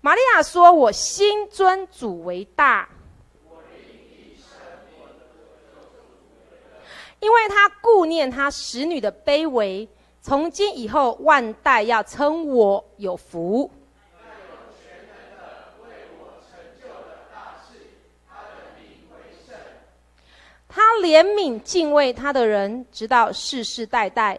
[0.00, 2.88] 玛利亚说：“我心尊主为大，
[7.20, 9.86] 因为他顾念他使女的卑微，
[10.22, 13.70] 从今以后万代要称我有福。”
[20.72, 24.38] 他怜悯敬畏他的人，直到世世代代。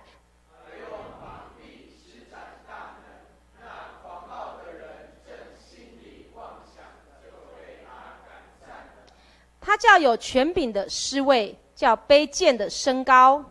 [9.71, 13.41] 他叫有权柄的失位，叫卑贱的升高。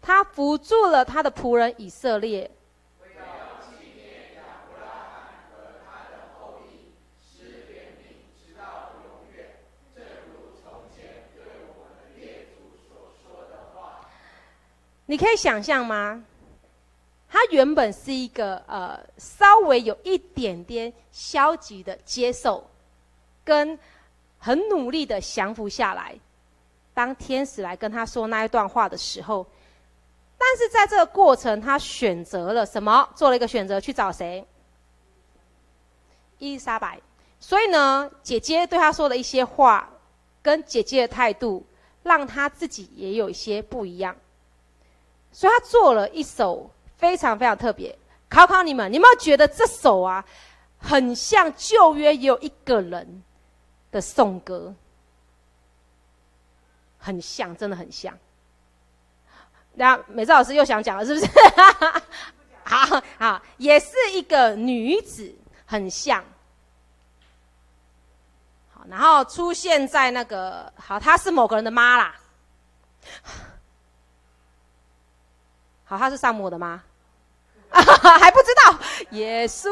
[0.00, 2.50] 他扶助了他的仆人以色列。
[15.04, 16.24] 你可以想象吗？
[17.34, 22.64] 他原本是一个呃，稍微有一点点消极的接受，
[23.42, 23.76] 跟
[24.38, 26.14] 很努力的降服下来。
[26.94, 29.44] 当天使来跟他说那一段话的时候，
[30.38, 33.08] 但是在这个过程，他选择了什么？
[33.16, 34.46] 做了一个选择，去找谁？
[36.38, 37.00] 伊丽莎白。
[37.40, 39.90] 所以呢，姐姐对他说的一些话，
[40.40, 41.66] 跟姐姐的态度，
[42.04, 44.14] 让他自己也有一些不一样。
[45.32, 47.96] 所以他做了一首非常非常特别，
[48.28, 50.24] 考考你们，你有没有觉得这首啊，
[50.78, 53.22] 很像旧约有一个人
[53.90, 54.74] 的颂歌？
[56.98, 58.16] 很像，真的很像。
[59.74, 61.26] 那美智老师又想讲了，是不是？
[62.64, 65.34] 好好，也是一个女子，
[65.66, 66.24] 很像。
[68.72, 72.16] 好，然后出现在那个，好，她是某个人的妈啦。
[75.98, 76.82] 他是撒母耳的吗？
[77.70, 77.82] 啊，
[78.18, 78.78] 还不知道。
[79.10, 79.68] 耶稣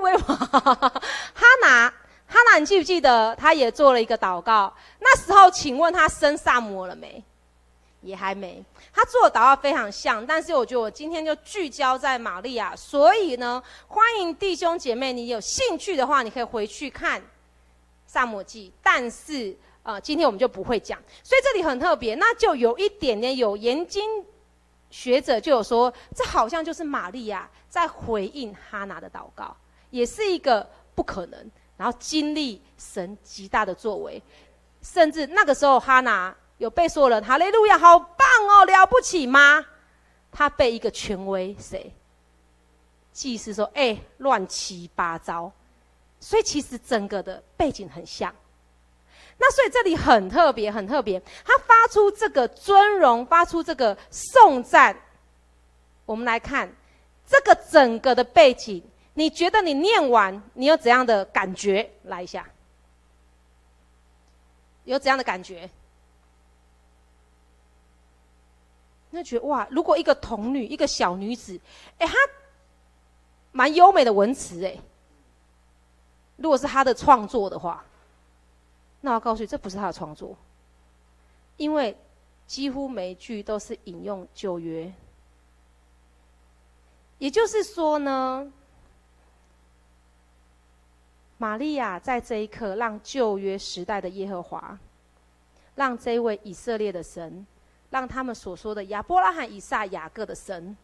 [0.00, 1.88] 为我，哈拿，
[2.26, 3.34] 哈拿，你记不记得？
[3.36, 4.72] 他也做了一个祷告。
[4.98, 7.24] 那时候，请问他生萨摩了没？
[8.02, 8.62] 也还没。
[8.92, 12.76] 他做的祷告非常像，但是我觉得我今天就聚焦在玛利亚。
[12.76, 17.22] 所以呢，欢迎弟兄姐妹，你有兴趣的话，你可以回去看
[18.06, 18.70] 萨摩记。
[18.82, 20.98] 但是，呃，今天我们就不会讲。
[21.22, 24.22] 所以这里很特别，那就有一点点有研经。
[24.92, 29.56] 学者就有说，这好像就是玛利亚在回应哈拿的祷告，
[29.90, 31.50] 也是一个不可能。
[31.78, 34.22] 然后经历神极大的作为，
[34.82, 39.64] 甚至那个时候哈拿有被说了，哈利路亚，好棒哦，了不起吗？
[40.30, 41.92] 他被一个权威谁？
[43.12, 45.50] 祭司说，哎，乱七八糟。
[46.20, 48.32] 所以其实整个的背景很像。
[49.44, 51.18] 那所以这里很特别，很特别。
[51.44, 54.96] 他发出这个尊荣，发出这个颂赞。
[56.06, 56.72] 我们来看
[57.26, 58.80] 这个整个的背景，
[59.14, 61.90] 你觉得你念完，你有怎样的感觉？
[62.04, 62.48] 来一下，
[64.84, 65.68] 有怎样的感觉？
[69.10, 71.60] 那觉得哇，如果一个童女，一个小女子，
[71.98, 72.14] 哎，她
[73.50, 74.78] 蛮优美的文词哎。
[76.36, 77.84] 如果是她的创作的话。
[79.04, 80.36] 那我告诉你，这不是他的创作，
[81.56, 81.96] 因为
[82.46, 84.92] 几乎每一句都是引用旧约。
[87.18, 88.52] 也就是说呢，
[91.36, 94.78] 玛利亚在这一刻让旧约时代的耶和华，
[95.74, 97.44] 让这位以色列的神，
[97.90, 100.76] 让他们所说的亚伯拉罕、以撒、雅各的神，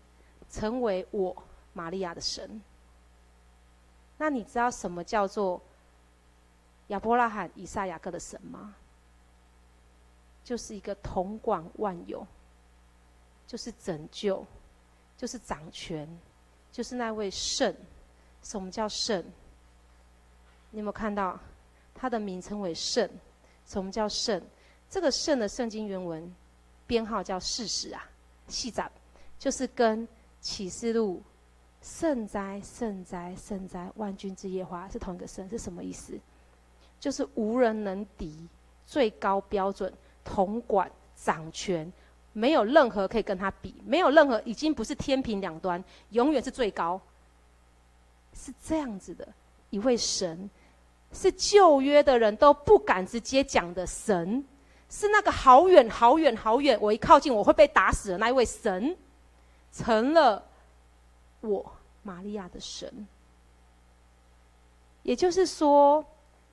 [0.51, 1.37] 成为我
[1.73, 2.61] 玛利亚的神。
[4.17, 5.63] 那你知道什么叫做？
[6.89, 8.75] 亚伯拉罕、以撒、雅各的神吗？
[10.45, 12.27] 就是一个统管万有，
[13.47, 14.45] 就是拯救，
[15.17, 16.09] 就是掌权，
[16.73, 17.75] 就是那位圣。
[18.43, 19.23] 什么叫圣？
[20.71, 21.39] 你有没有看到
[21.95, 23.07] 他的名称为圣？
[23.67, 24.41] 什么叫圣？
[24.89, 26.35] 这个圣的圣经原文
[26.87, 28.09] 编号叫四十啊，
[28.47, 28.91] 细杂，
[29.39, 30.09] 就是跟
[30.41, 31.23] 启示录
[31.83, 36.19] 圣哉、圣哉、圣哉，万军之耶华是同一个圣，是什么意思？
[37.01, 38.49] 就是无人能敌，
[38.87, 39.93] 最高标准，
[40.25, 41.93] 统管掌权，
[42.33, 47.01] 没有任何可以跟他比，没有任何已经不是天平两端，永远是最高，
[48.35, 49.27] 是这样子的
[49.71, 50.49] 一位神，
[51.13, 54.45] 是旧约的人都不敢直接讲的神，
[54.91, 58.97] 是那个好远好远好远，我一靠近我会被打死的那一位神，
[59.73, 60.45] 成了
[61.41, 63.07] 我玛利亚的神。
[65.03, 66.05] 也就是说，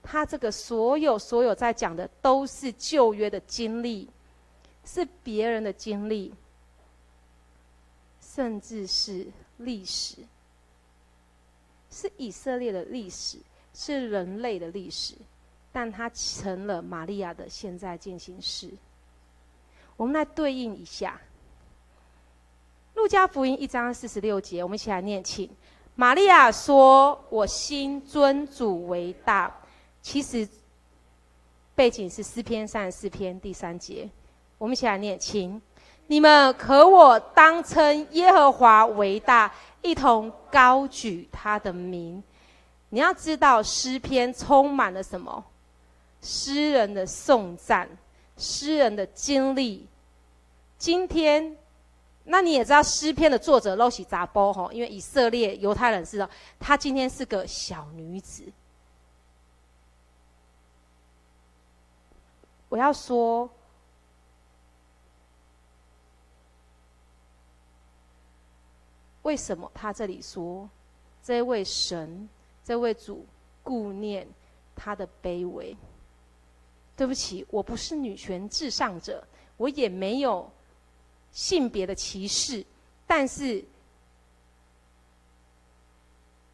[0.06, 4.08] 他这个所有所有在讲的都是旧约的经历，
[4.86, 6.34] 是别人的经历，
[8.22, 9.26] 甚至是
[9.58, 10.18] 历史，
[11.90, 13.40] 是以色列的历史，
[13.74, 15.16] 是人类的历史，
[15.72, 18.70] 但它成了玛利亚的现在进行式。
[19.98, 21.20] 我们来对应一下，
[22.98, 25.50] 《路加福音》一章四十六节，我们一起来念，请。
[25.96, 29.52] 玛利亚说：“我心尊主为大。”
[30.06, 30.48] 其实
[31.74, 34.08] 背景是诗篇三十四篇第三节。
[34.60, 35.60] 我们一起来念：“请
[36.06, 42.24] 你们可我当称耶和华为大，一同高举他的名。”
[42.90, 45.44] 你要知道，诗篇充满了什么？
[46.22, 47.90] 诗人的颂赞，
[48.38, 49.88] 诗人的经历。
[50.78, 51.58] 今天。
[52.26, 58.44] 那你也知道诗篇的作者露西扎波吼，因为以色列犹太人知道，她今天是个小女子。
[62.76, 63.50] 我要说，
[69.22, 70.70] 为什么他这里说，
[71.24, 72.28] 这位神、
[72.66, 73.26] 这位主
[73.64, 74.28] 顾念
[74.76, 75.74] 他的卑微？
[76.98, 80.52] 对不起，我不是女权至上者，我也没有。
[81.32, 82.66] 性别的歧视，
[83.08, 83.64] 但是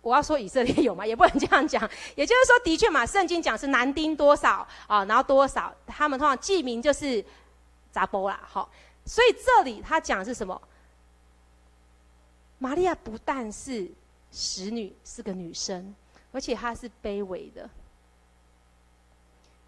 [0.02, 1.06] 我要说以色列有吗？
[1.08, 1.82] 也不能这样讲。
[2.16, 7.24] 也就是说，的确嘛，圣经讲是男丁多少啊，然后多少，他们通常记名就是
[7.94, 8.70] 查甫啦，好。
[9.06, 10.62] 所以这里他讲的是什么？
[12.60, 13.90] 玛利亚不但是
[14.32, 15.96] 使女，是个女生，
[16.32, 17.68] 而且她是卑微的。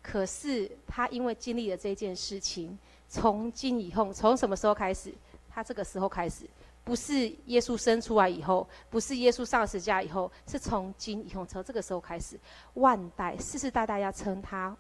[0.02, 2.78] 可是她因为经历了这件事情。
[3.10, 5.14] 从今以后，从什么时候开始？
[5.54, 6.46] 她这个时候开始，
[6.84, 12.38] 不是耶稣生出来以后，不是耶稣上十字架以后，是从今以后，从这个时候开始，
[12.74, 14.76] 万代世世代代要称他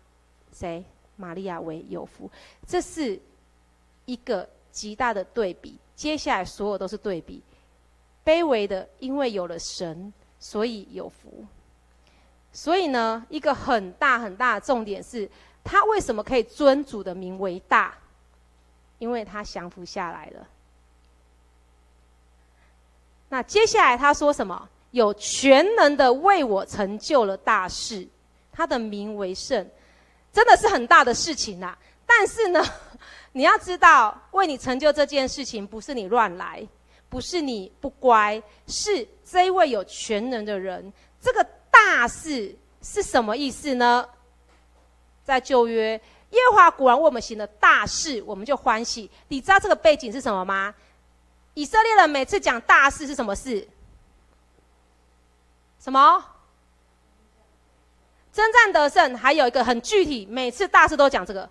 [0.51, 0.83] 谁？
[1.15, 2.29] 玛利亚为有福。
[2.67, 3.19] 这是
[4.05, 5.77] 一个极大的对比。
[5.95, 7.41] 接下来所有都是对比，
[8.25, 11.45] 卑微的，因为有了神，所以有福。
[12.51, 15.29] 所以呢，一个很大很大的重点是，
[15.63, 17.95] 他为什么可以尊主的名为大？
[18.97, 20.47] 因为他降服下来了。
[23.33, 24.69] 那接下来他说什么？
[24.91, 28.07] 有全能的为我成就了大事，
[28.51, 29.67] 他的名为圣，
[30.31, 31.75] 真的是很大的事情呐。
[32.05, 32.63] 但是呢，
[33.33, 36.63] 你要知道，为你成就这件事情，不是你乱来，
[37.09, 40.93] 不是你不乖，是这一位有全能的人。
[41.19, 44.07] 这个大事是什么意思呢？
[45.23, 45.99] 在旧约。
[46.29, 49.09] 耶和华果然为我们行了大事，我们就欢喜。
[49.27, 50.71] 你知道这个背景是什么吗？
[51.53, 53.67] 以色列人每次讲大事是什么事？
[55.79, 56.25] 什么？
[58.31, 61.49] 征战得胜，还有一个很具体，每次大事都讲这个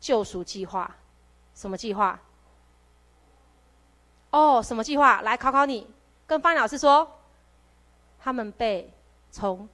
[0.00, 0.96] 救赎计划。
[1.54, 2.20] 什么计划？
[4.30, 5.20] 哦，什么计划？
[5.22, 5.86] 来考考你，
[6.26, 7.20] 跟方老师说，
[8.18, 8.92] 他们被
[9.30, 9.68] 从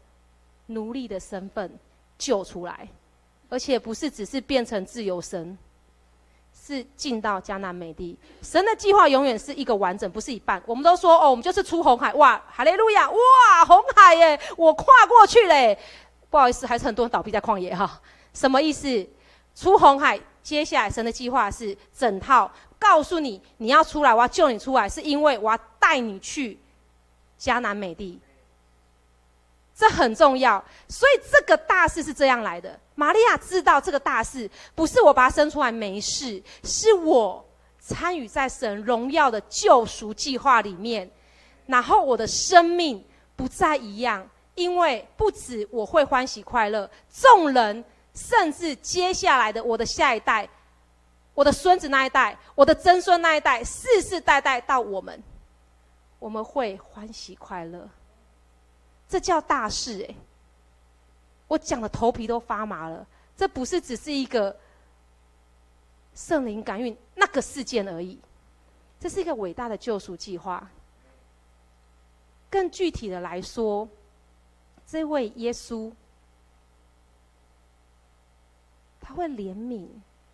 [0.67, 1.79] 奴隶的身份。
[2.17, 2.89] 救出来，
[3.51, 5.59] 而且不是只是变成自由身，
[6.55, 8.17] 是进到迦南美地。
[8.41, 10.63] 神的计划永远是一个完整，不是一半。
[10.65, 15.77] 我们都说哦，我们就是出红海，哇，哈利路亚，哇，红海耶，我跨过去嘞。
[16.31, 18.01] 不好意思，还是很多人倒闭在旷野哈。
[18.33, 19.07] 什么意思？
[19.55, 26.59] 出红海，接下来神的计划是整套，告诉你你要出来，我要救你出来，是因为我要带你去
[27.39, 28.19] 迦南美地。
[29.77, 32.79] 这很重要，所以这个大事是这样来的。
[32.95, 37.45] 玛利亚知道这个大事不是我把他生出来没事，是我
[37.81, 41.11] 参与在神荣耀的救赎计划里面，
[41.67, 44.25] 然后我的生命不再一样，
[44.55, 47.85] 因为不止我会欢喜快乐，众人
[48.15, 50.49] 甚至接下来的我的下一代，
[51.35, 55.21] 我的孙子那一代，我的曾孙那一代，世世代代到我们，
[56.21, 57.89] 我们会欢喜快乐。
[59.15, 60.15] 这叫大事哎！
[61.47, 63.07] 我讲的头皮都发麻了。
[63.37, 64.57] 这不是只是一个
[66.17, 68.19] 圣灵感孕那个事件而已，
[68.99, 70.69] 这是一个伟大的救赎计划。
[72.51, 73.89] 更具体的来说，
[74.85, 75.93] 这位耶稣，
[79.01, 79.87] 他会怜悯，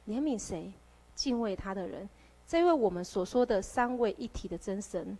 [0.08, 0.72] 怜悯谁？
[1.14, 2.08] 敬畏他的人。
[2.48, 5.18] 这位我们所说的三位一体的真神，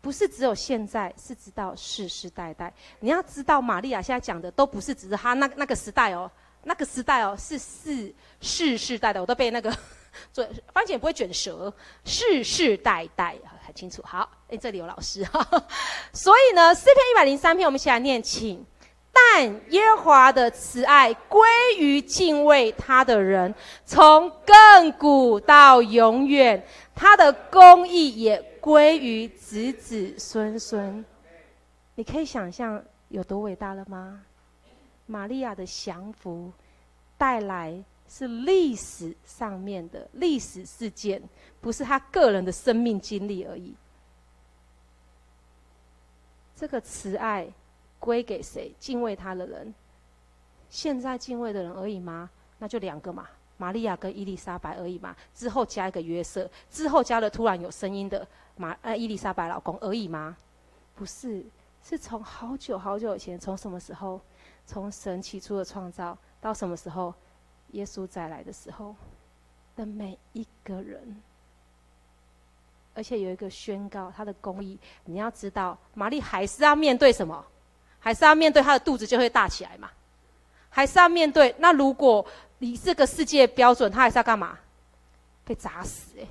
[0.00, 2.72] 不是只有现在，是直到世世代代。
[3.00, 6.30] 你要知道，玛利亚现在讲的都不是只是他那那个时代哦，
[6.62, 9.76] 那个时代哦，是世世世代的，我都被那个
[10.32, 11.72] 做番茄不会卷舌，
[12.04, 13.36] 世世代代
[13.66, 14.02] 很清楚。
[14.04, 15.46] 好，哎，这里有老师哈。
[16.12, 18.64] 所以呢，四篇一百零三篇，我们一起来念，请。
[19.10, 21.40] 但耶和华的慈爱归
[21.76, 23.52] 于敬畏他的人，
[23.84, 26.56] 从亘古到永远；
[26.94, 31.02] 他的公义也归于子子孙孙。
[31.94, 34.22] 你可以想象有多伟大了吗？
[35.06, 36.52] 玛利亚的降服
[37.16, 41.22] 带来是历史上面的历史事件，
[41.62, 43.74] 不是他个人的生命经历而已。
[46.54, 47.50] 这个慈爱。
[47.98, 48.72] 归给谁？
[48.78, 49.74] 敬畏他的人。
[50.70, 52.30] 现在敬畏的人而已吗？
[52.58, 53.26] 那就两个嘛，
[53.58, 55.14] 玛利亚跟伊丽莎白而已嘛。
[55.34, 60.34] 之后加一个约瑟，之后加了突然有声音的玛呃伊丽莎白老公而已吗？
[60.94, 61.44] 不是，
[61.84, 64.18] 是从好久好久以前，从什么时候？
[64.66, 67.12] 从神起初的创造到什么时候？
[67.72, 68.94] 耶稣再来的时候
[69.76, 71.20] 的每一个人。
[72.94, 77.44] 而且有一个宣告他的公义，你要知道，玛丽还是要面对什么？
[78.00, 79.90] 还是要面对她的肚子就会大起来嘛？
[80.70, 81.54] 还是要面对？
[81.58, 82.24] 那如果
[82.58, 84.58] 以这个世界标准，他还是要干嘛？
[85.44, 86.26] 被砸死哎！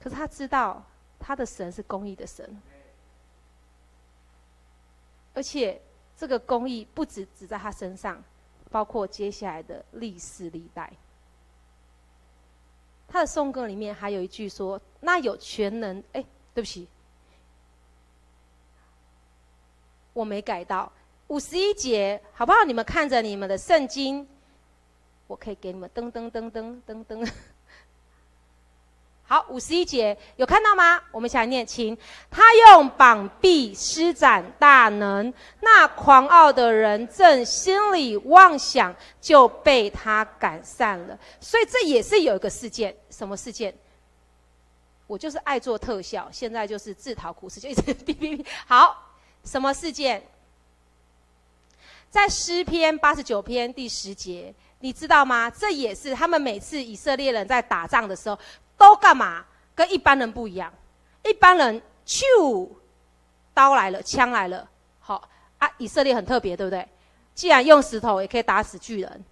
[0.00, 0.82] 可是他知道
[1.18, 2.60] 他的神是公义的神，
[5.34, 5.80] 而且
[6.16, 8.22] 这个公义不止只在他身上，
[8.70, 10.92] 包括接下来的历史历代。
[13.08, 16.88] 他的颂歌里面还有一句说：“那有全能哎，对不起。”
[20.12, 20.90] 我没改到
[21.28, 22.62] 五十一节，好不好？
[22.64, 24.26] 你们看着你们的圣经，
[25.26, 27.28] 我可以给你们噔噔噔噔噔噔。
[29.28, 31.02] 好，五十一节有看到吗？
[31.10, 31.98] 我们一起来念，请
[32.30, 41.18] 他用膀臂施展大能，那狂傲的人正心里妄想，就被他赶散了。
[41.40, 43.74] 所以这也是有一个事件，什么事件？
[45.08, 48.46] 我就是爱做特效，现在就是自讨苦吃，就一直 哔哔哔。
[48.66, 49.02] 好。
[49.44, 50.20] 什么事件？
[52.16, 55.50] 在诗篇八十九篇第十节，你知道吗？
[55.50, 58.38] 这也是他们每次以色列人在打仗的时候
[58.78, 59.44] 都干嘛？
[59.74, 60.72] 跟一般人不一样。
[61.24, 62.66] 一般人，咻，
[63.52, 64.66] 刀来了，枪来了，
[64.98, 65.70] 好啊。
[65.76, 66.88] 以色列很特别，对不对？
[67.34, 69.24] 既然用石头也可以打死巨人，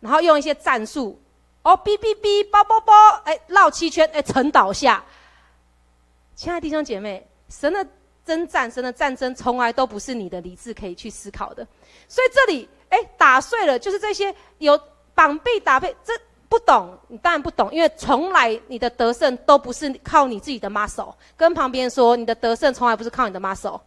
[0.00, 1.20] 然后用一些战术，
[1.60, 2.94] 哦，哔哔哔，包包包，
[3.24, 5.04] 哎，绕七圈，哎，沉倒下。
[6.34, 7.86] 亲爱的弟兄姐妹，神的。
[8.26, 11.66] 真战争的战争从来都不是你的理智可以去思考的，
[12.08, 14.78] 所以这里哎打碎了，就是这些有
[15.14, 16.12] 膀臂打背，这
[16.48, 21.14] 不懂，你当然不懂，因为从来你的得胜都不是靠你自己的 muscle。
[21.36, 23.80] 跟旁边说，你的得胜从来不是靠你的 muscle。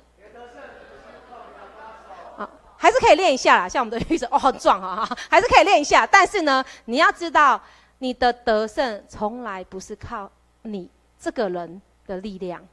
[2.82, 6.08] 还是可以练一下啦，像我们的玉子哦，很壮啊，还是可以练一下。
[6.08, 7.62] 但是呢，你要知道，
[7.98, 10.32] 你的得胜从来不是靠
[10.62, 12.66] 你这个人的力量。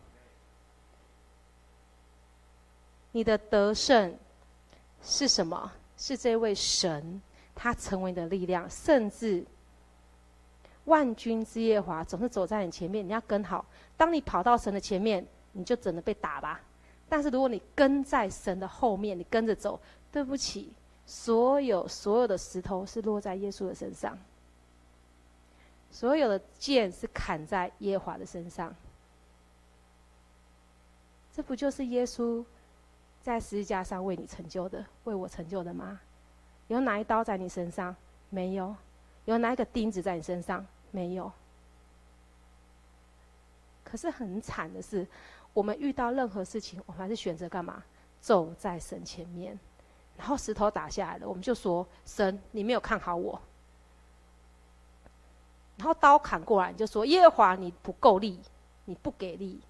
[3.16, 4.14] 你的得胜
[5.02, 5.72] 是什么？
[5.96, 7.22] 是这位神，
[7.54, 9.42] 他成为你的力量，甚至
[10.84, 13.64] 万军之耶和华总是走在你前面，你要跟好。
[13.96, 16.60] 当你跑到神的前面，你就只能被打吧。
[17.08, 19.80] 但是如果你跟在神的后面，你跟着走，
[20.12, 20.70] 对不起，
[21.06, 24.18] 所有所有的石头是落在耶稣的身上，
[25.90, 28.76] 所有的剑是砍在耶华的身上。
[31.34, 32.44] 这不就是耶稣？
[33.26, 35.98] 在十字架上为你成就的，为我成就的吗？
[36.68, 37.94] 有哪一刀在你身上？
[38.30, 38.72] 没有。
[39.24, 40.64] 有哪一个钉子在你身上？
[40.92, 41.32] 没有。
[43.82, 45.04] 可是很惨的是，
[45.52, 47.82] 我们遇到任何事情，我们还是选择干嘛？
[48.20, 49.58] 走在神前面。
[50.16, 53.42] 然后石头打下来了，我们就说：神，你没有看好我。
[55.78, 58.40] 然后刀砍过来，你就说：耶和华，你不够力，
[58.84, 59.60] 你不给力。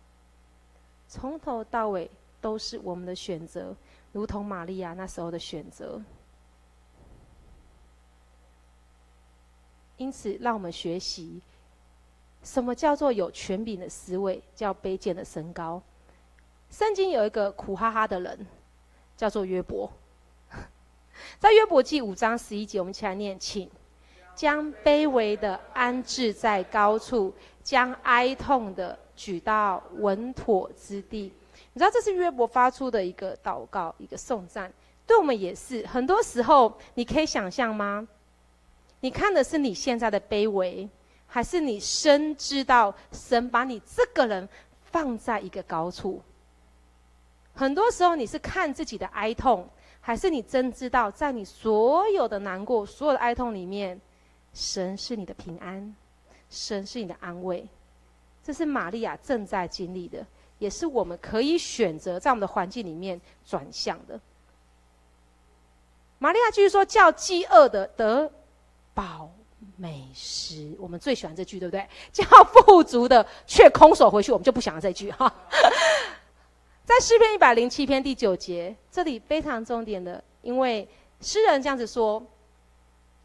[1.08, 2.10] 从头到尾。
[2.46, 3.74] 都是我们的选择，
[4.12, 6.00] 如同玛利亚那时候的选择。
[9.96, 11.42] 因此，让我们学习
[12.44, 15.82] 什么叫做有权柄的思维，叫卑贱的身高。
[16.70, 18.46] 圣经有一个苦哈哈的人，
[19.16, 19.90] 叫做约伯。
[21.40, 23.68] 在约伯记五章十一节，我们起来念，请
[24.36, 27.34] 将卑微的安置在高处，
[27.64, 31.32] 将哀痛的举到稳妥之地。
[31.76, 34.72] 你知道这是约伯发出的一个祷告，一个颂赞，
[35.06, 35.86] 对我们也是。
[35.86, 38.08] 很多时候，你可以想象吗？
[39.00, 40.88] 你看的是你现在的卑微，
[41.26, 44.48] 还是你深知道神把你这个人
[44.84, 46.22] 放在一个高处？
[47.54, 49.68] 很多时候，你是看自己的哀痛，
[50.00, 54.00] 还是你真知道，在你所有的难过、所有的哀痛里面，
[54.54, 55.94] 神是你的平安，
[56.48, 57.68] 神是你的安慰。
[58.42, 60.24] 这是玛利亚正在经历的。
[60.58, 64.18] 也是我们可以选择在我们的环境里面转向的。
[66.18, 68.30] 玛利亚继续说：“叫饥饿的得
[68.94, 69.30] 饱
[69.76, 71.86] 美食。”我们最喜欢这句，对不对？
[72.10, 75.30] 叫富足的却空手回去，我们就不想要这句哈。
[76.86, 80.88] 在诗篇一百零七篇第九节，这里非常重点的，因为
[81.20, 82.24] 诗人这样子说：“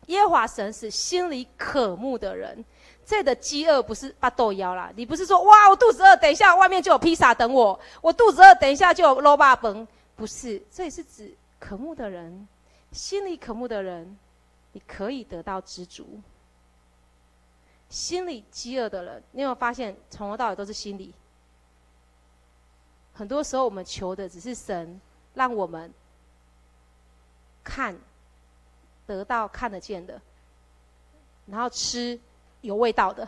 [0.07, 2.63] 耶和华神是心里渴慕的人。”
[3.05, 9.85] 这的饥饿不是巴豆腰啦，你不是说哇，我肚子饿，等一下外面就有披萨等我，我肚子饿，等一下就有肉霸崩，
[10.15, 12.47] 不是，这里是指渴慕的人，
[12.91, 14.17] 心里渴慕的人，
[14.71, 16.21] 你可以得到知足。
[17.89, 21.13] 心里饥饿的人，你有没有发现从头到尾都是心里？
[23.13, 25.01] 很多时候我们求的只是神
[25.33, 25.91] 让我们
[27.63, 27.97] 看
[29.05, 30.21] 得到看得见的，
[31.47, 32.17] 然后吃。
[32.61, 33.27] 有味道的，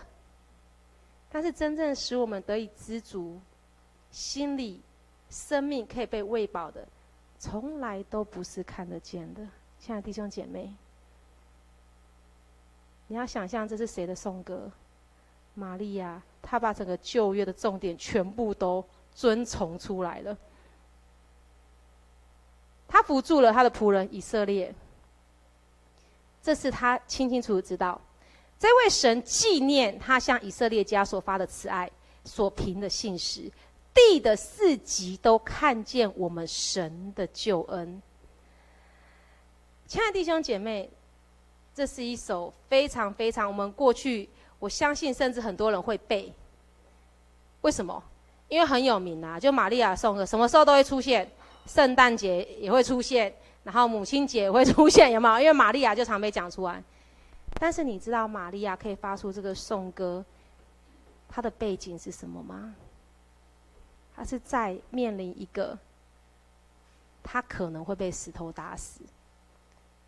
[1.32, 3.40] 但是真正使我们得以知足、
[4.12, 4.80] 心里
[5.30, 6.88] 生命可以被喂饱的，
[7.40, 9.42] 从来都不是看得见的。
[9.80, 10.74] 亲爱的弟兄姐妹，
[13.08, 14.72] 你要想象这是谁的颂歌？
[15.56, 20.38] 玛利亚，她把整个旧约的重点全部都遵从出来了。
[22.88, 24.74] 她扶助了她的仆人以色列，
[26.42, 28.00] 这是她清清楚楚知道。
[28.64, 31.92] 这位神纪念他向以色列家所发的慈爱，
[32.24, 33.52] 所凭的信实，
[33.94, 38.02] 地的四极都看见我们神的救恩。
[39.86, 40.90] 亲爱的弟兄姐妹，
[41.76, 46.32] 这是一首非常非常我们过去，我相信甚至很多人会背。
[47.64, 48.02] 为什么？
[48.48, 51.30] 因为很有名啊，就玛利亚颂歌，什么时候都会出现，
[51.68, 53.36] 圣诞节也会出现，
[53.66, 55.40] 然后母亲节也会出现，有没有？
[55.42, 56.82] 因为玛利亚就常被讲出来。
[57.60, 60.24] 但是你知道玛利亚可以发出这个颂歌，
[61.30, 62.76] 她的背景是什么吗？
[64.16, 65.78] 她是在面临一个，
[67.24, 69.02] 她可能会被石头打死。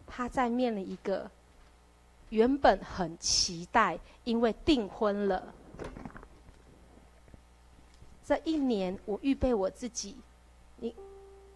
[0.05, 1.29] 她在面临一个
[2.29, 5.53] 原本很期待，因为订婚了。
[8.27, 10.15] 这一年我预备我自己，
[10.77, 10.93] 你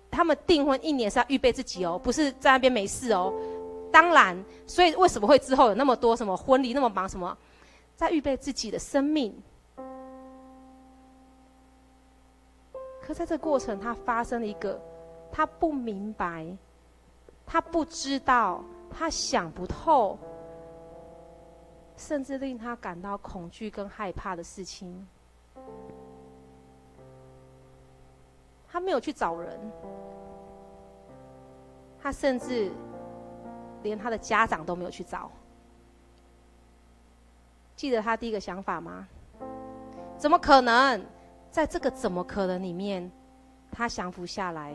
[0.10, 3.34] 他们订婚一年是要预备自己哦，不是在那边没事哦。
[3.92, 4.38] 当然，
[4.68, 7.10] 所以为什么会之后有那么多什么婚礼那么忙？
[7.10, 7.38] 什么
[7.96, 9.36] 在预备自己的生命？
[13.02, 14.80] 可在这过程，他发生了一个
[15.32, 16.46] 他不明白、
[17.46, 20.18] 他不知道、他想不透，
[21.98, 25.08] 甚至令他感到恐惧跟害怕的事情。
[28.72, 29.60] 他没有去找人，
[32.00, 32.72] 他甚至。
[33.84, 35.32] 连他的家长都没有去找，
[37.76, 39.08] 记得他第一个想法吗？
[40.18, 41.06] 怎么可能？
[41.52, 43.12] 在这个怎么可能里面，
[43.72, 44.74] 他降服下来。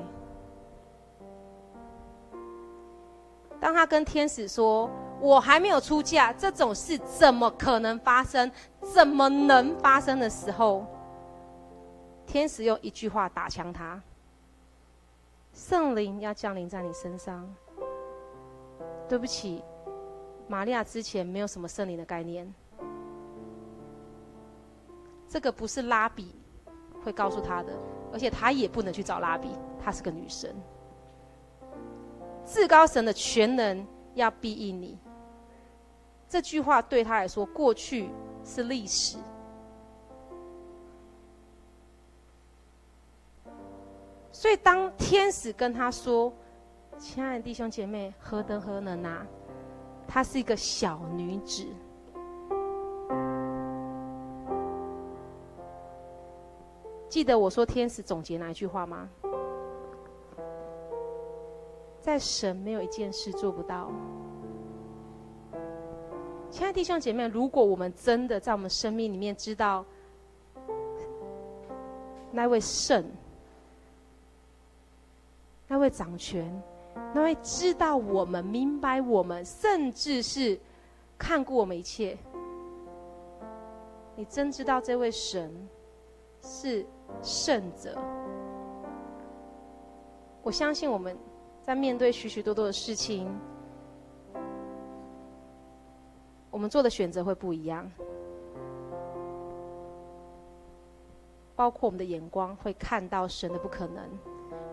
[3.61, 4.91] 当他跟天使说
[5.23, 8.51] ：“我还没有出嫁，这种事怎么可能发生？
[8.81, 10.85] 怎么能发生的时候？”
[12.27, 14.03] 天使用一句话打枪他
[15.55, 17.49] ：“圣灵要降临在你身上。”
[19.09, 19.63] 对不起，
[20.49, 22.53] 玛利亚之前没有什么圣灵的概念。
[25.29, 26.35] 这个不是拉比
[27.03, 27.73] 会告诉他的，
[28.13, 29.49] 而且他也不能去找拉比，
[29.83, 30.55] 她是个女神。
[32.47, 34.99] 至高神的全能要庇荫你。
[36.29, 38.11] 这句话对他来说，过去
[38.45, 39.19] 是历史。
[44.31, 46.33] 所以当天使跟他说，
[47.05, 49.27] 亲爱的弟兄姐妹，何德何能啊？
[50.09, 51.67] 她是一个小女子。
[57.07, 59.07] 记得我说天使总结哪一句话吗？
[62.01, 63.93] 在神没有一件事做不到。
[66.51, 69.85] 亲爱的弟兄姐妹，如果我们真的在我们生命里面知道
[72.33, 73.05] 那位圣、
[75.69, 76.51] 那位掌权。
[77.15, 80.59] 那位知道我们、明白我们，甚至是
[81.19, 82.17] 看过我们一切。
[84.17, 85.53] 你真知道这位神
[86.41, 86.87] 是
[87.23, 87.99] 圣者，
[90.43, 91.17] 我相信我们
[91.63, 93.29] 在面对许许多多的事情，
[96.51, 97.91] 我们做的选择会不一样，
[101.57, 104.09] 包括我们的眼光会看到神的不可能，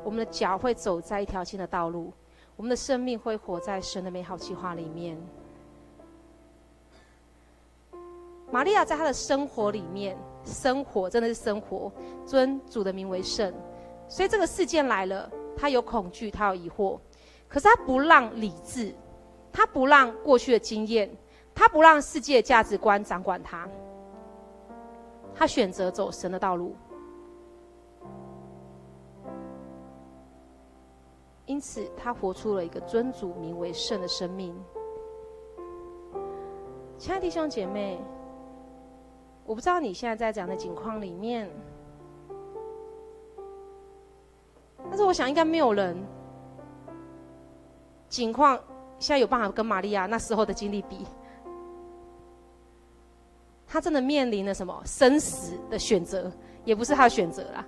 [0.03, 2.11] 我们的脚会走在一条新的道路，
[2.55, 5.17] 我们的生命会活在神的美好计划里面。
[8.51, 11.91] 玛利亚在她的生活里面，生活真的是生活，
[12.25, 13.53] 尊主的名为圣。
[14.09, 16.99] 所以这个事件来了，她有恐惧，她有疑惑，
[17.47, 18.93] 可是她不让理智，
[19.53, 21.09] 她不让过去的经验，
[21.55, 23.69] 她不让世界价值观掌管她，
[25.33, 26.75] 她选择走神的道路。
[31.45, 34.55] 因此，他活出了一个尊主名为圣的生命。
[36.97, 37.99] 亲爱的弟兄姐妹。
[39.43, 41.49] 我不知道你现在在这样的境况里面，
[44.87, 45.97] 但是我想应该没有人
[48.07, 48.55] 境况
[48.99, 51.05] 现在有办法跟玛利亚那时候的经历比。
[53.67, 56.31] 他真的面临了什么生死的选择，
[56.63, 57.65] 也不是他的选择啦，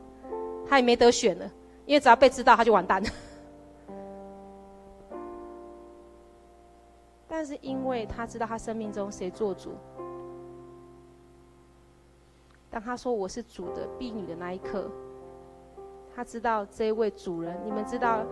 [0.70, 1.52] 他也没得选了，
[1.88, 3.10] 因为只要被知道他就完蛋了。
[7.36, 9.72] 但是因为他知道他生命中谁做主。
[12.70, 14.88] 当他说我是主的婢女的那一刻，
[16.16, 17.60] 他知道这一位主人。
[17.66, 18.24] 你们知道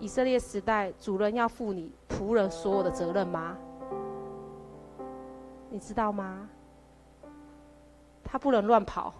[0.00, 3.54] 以色列时代主人要负你仆人所有的责任吗？
[5.68, 6.48] 你知道吗？
[8.24, 9.12] 他不能乱跑，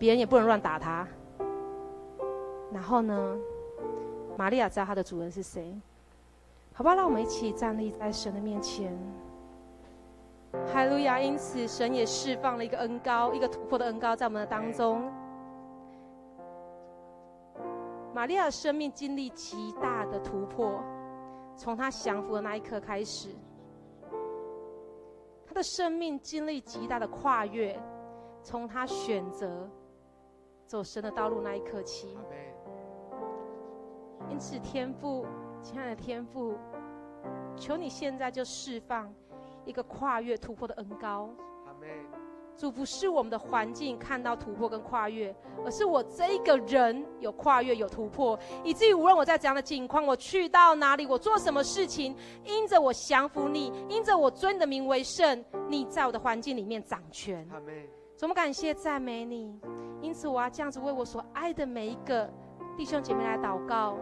[0.00, 1.06] 别人也不能乱打他。
[2.72, 3.38] 然后呢，
[4.36, 5.80] 玛利亚知道他的主人是谁，
[6.78, 8.96] 好吧，让我们一起站立在神的面前。
[10.72, 11.18] 哈利路亚！
[11.18, 15.10] 因此，神也释放了一个恩高，一个突破的恩高在我们的当中。
[18.14, 20.80] 玛利亚的生命经历极大的突破，
[21.56, 23.30] 从她降服的那一刻开始，
[25.44, 27.76] 她的生命经历极大的跨越，
[28.40, 29.68] 从她选择
[30.64, 32.16] 走神的道路那一刻起。
[34.30, 35.26] 因此，天父，
[35.62, 36.56] 亲爱的天父，
[37.56, 39.12] 求你现在就释放。
[39.64, 41.28] 一个跨越突破的恩膏，
[42.56, 57.46] 主不是我们的环境看到突破跟跨越，而是我这一个人有跨越有突破，以至于无论我在怎样的境况，我去到哪里，我做什么事情，因着我降服你，因着我尊你的名为圣，你在我的环境里面掌权。
[58.16, 59.54] 怎么感谢赞美你？
[60.00, 62.32] 因此我要这样子为我所爱的每一个
[62.74, 63.98] 弟兄姐妹来祷告，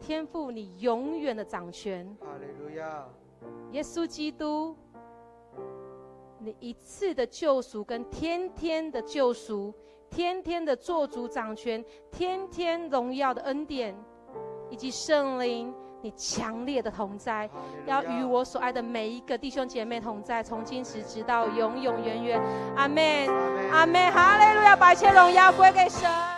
[0.00, 2.04] 天赋，你永远的掌权。
[2.20, 3.06] 哈利路亚。
[3.72, 4.74] 耶稣基督，
[6.38, 9.72] 你一次的救赎跟天天的救赎，
[10.08, 13.94] 天天的做主掌权，天天荣耀的恩典，
[14.70, 15.72] 以及圣灵
[16.02, 17.48] 你强烈的同在，
[17.86, 22.42] 要与我所爱的每一个弟兄姐妹同在，从今时直到永永远远。
[22.74, 23.28] 阿门，
[23.70, 26.30] 阿门，哈利路亚，把一切荣耀归给神。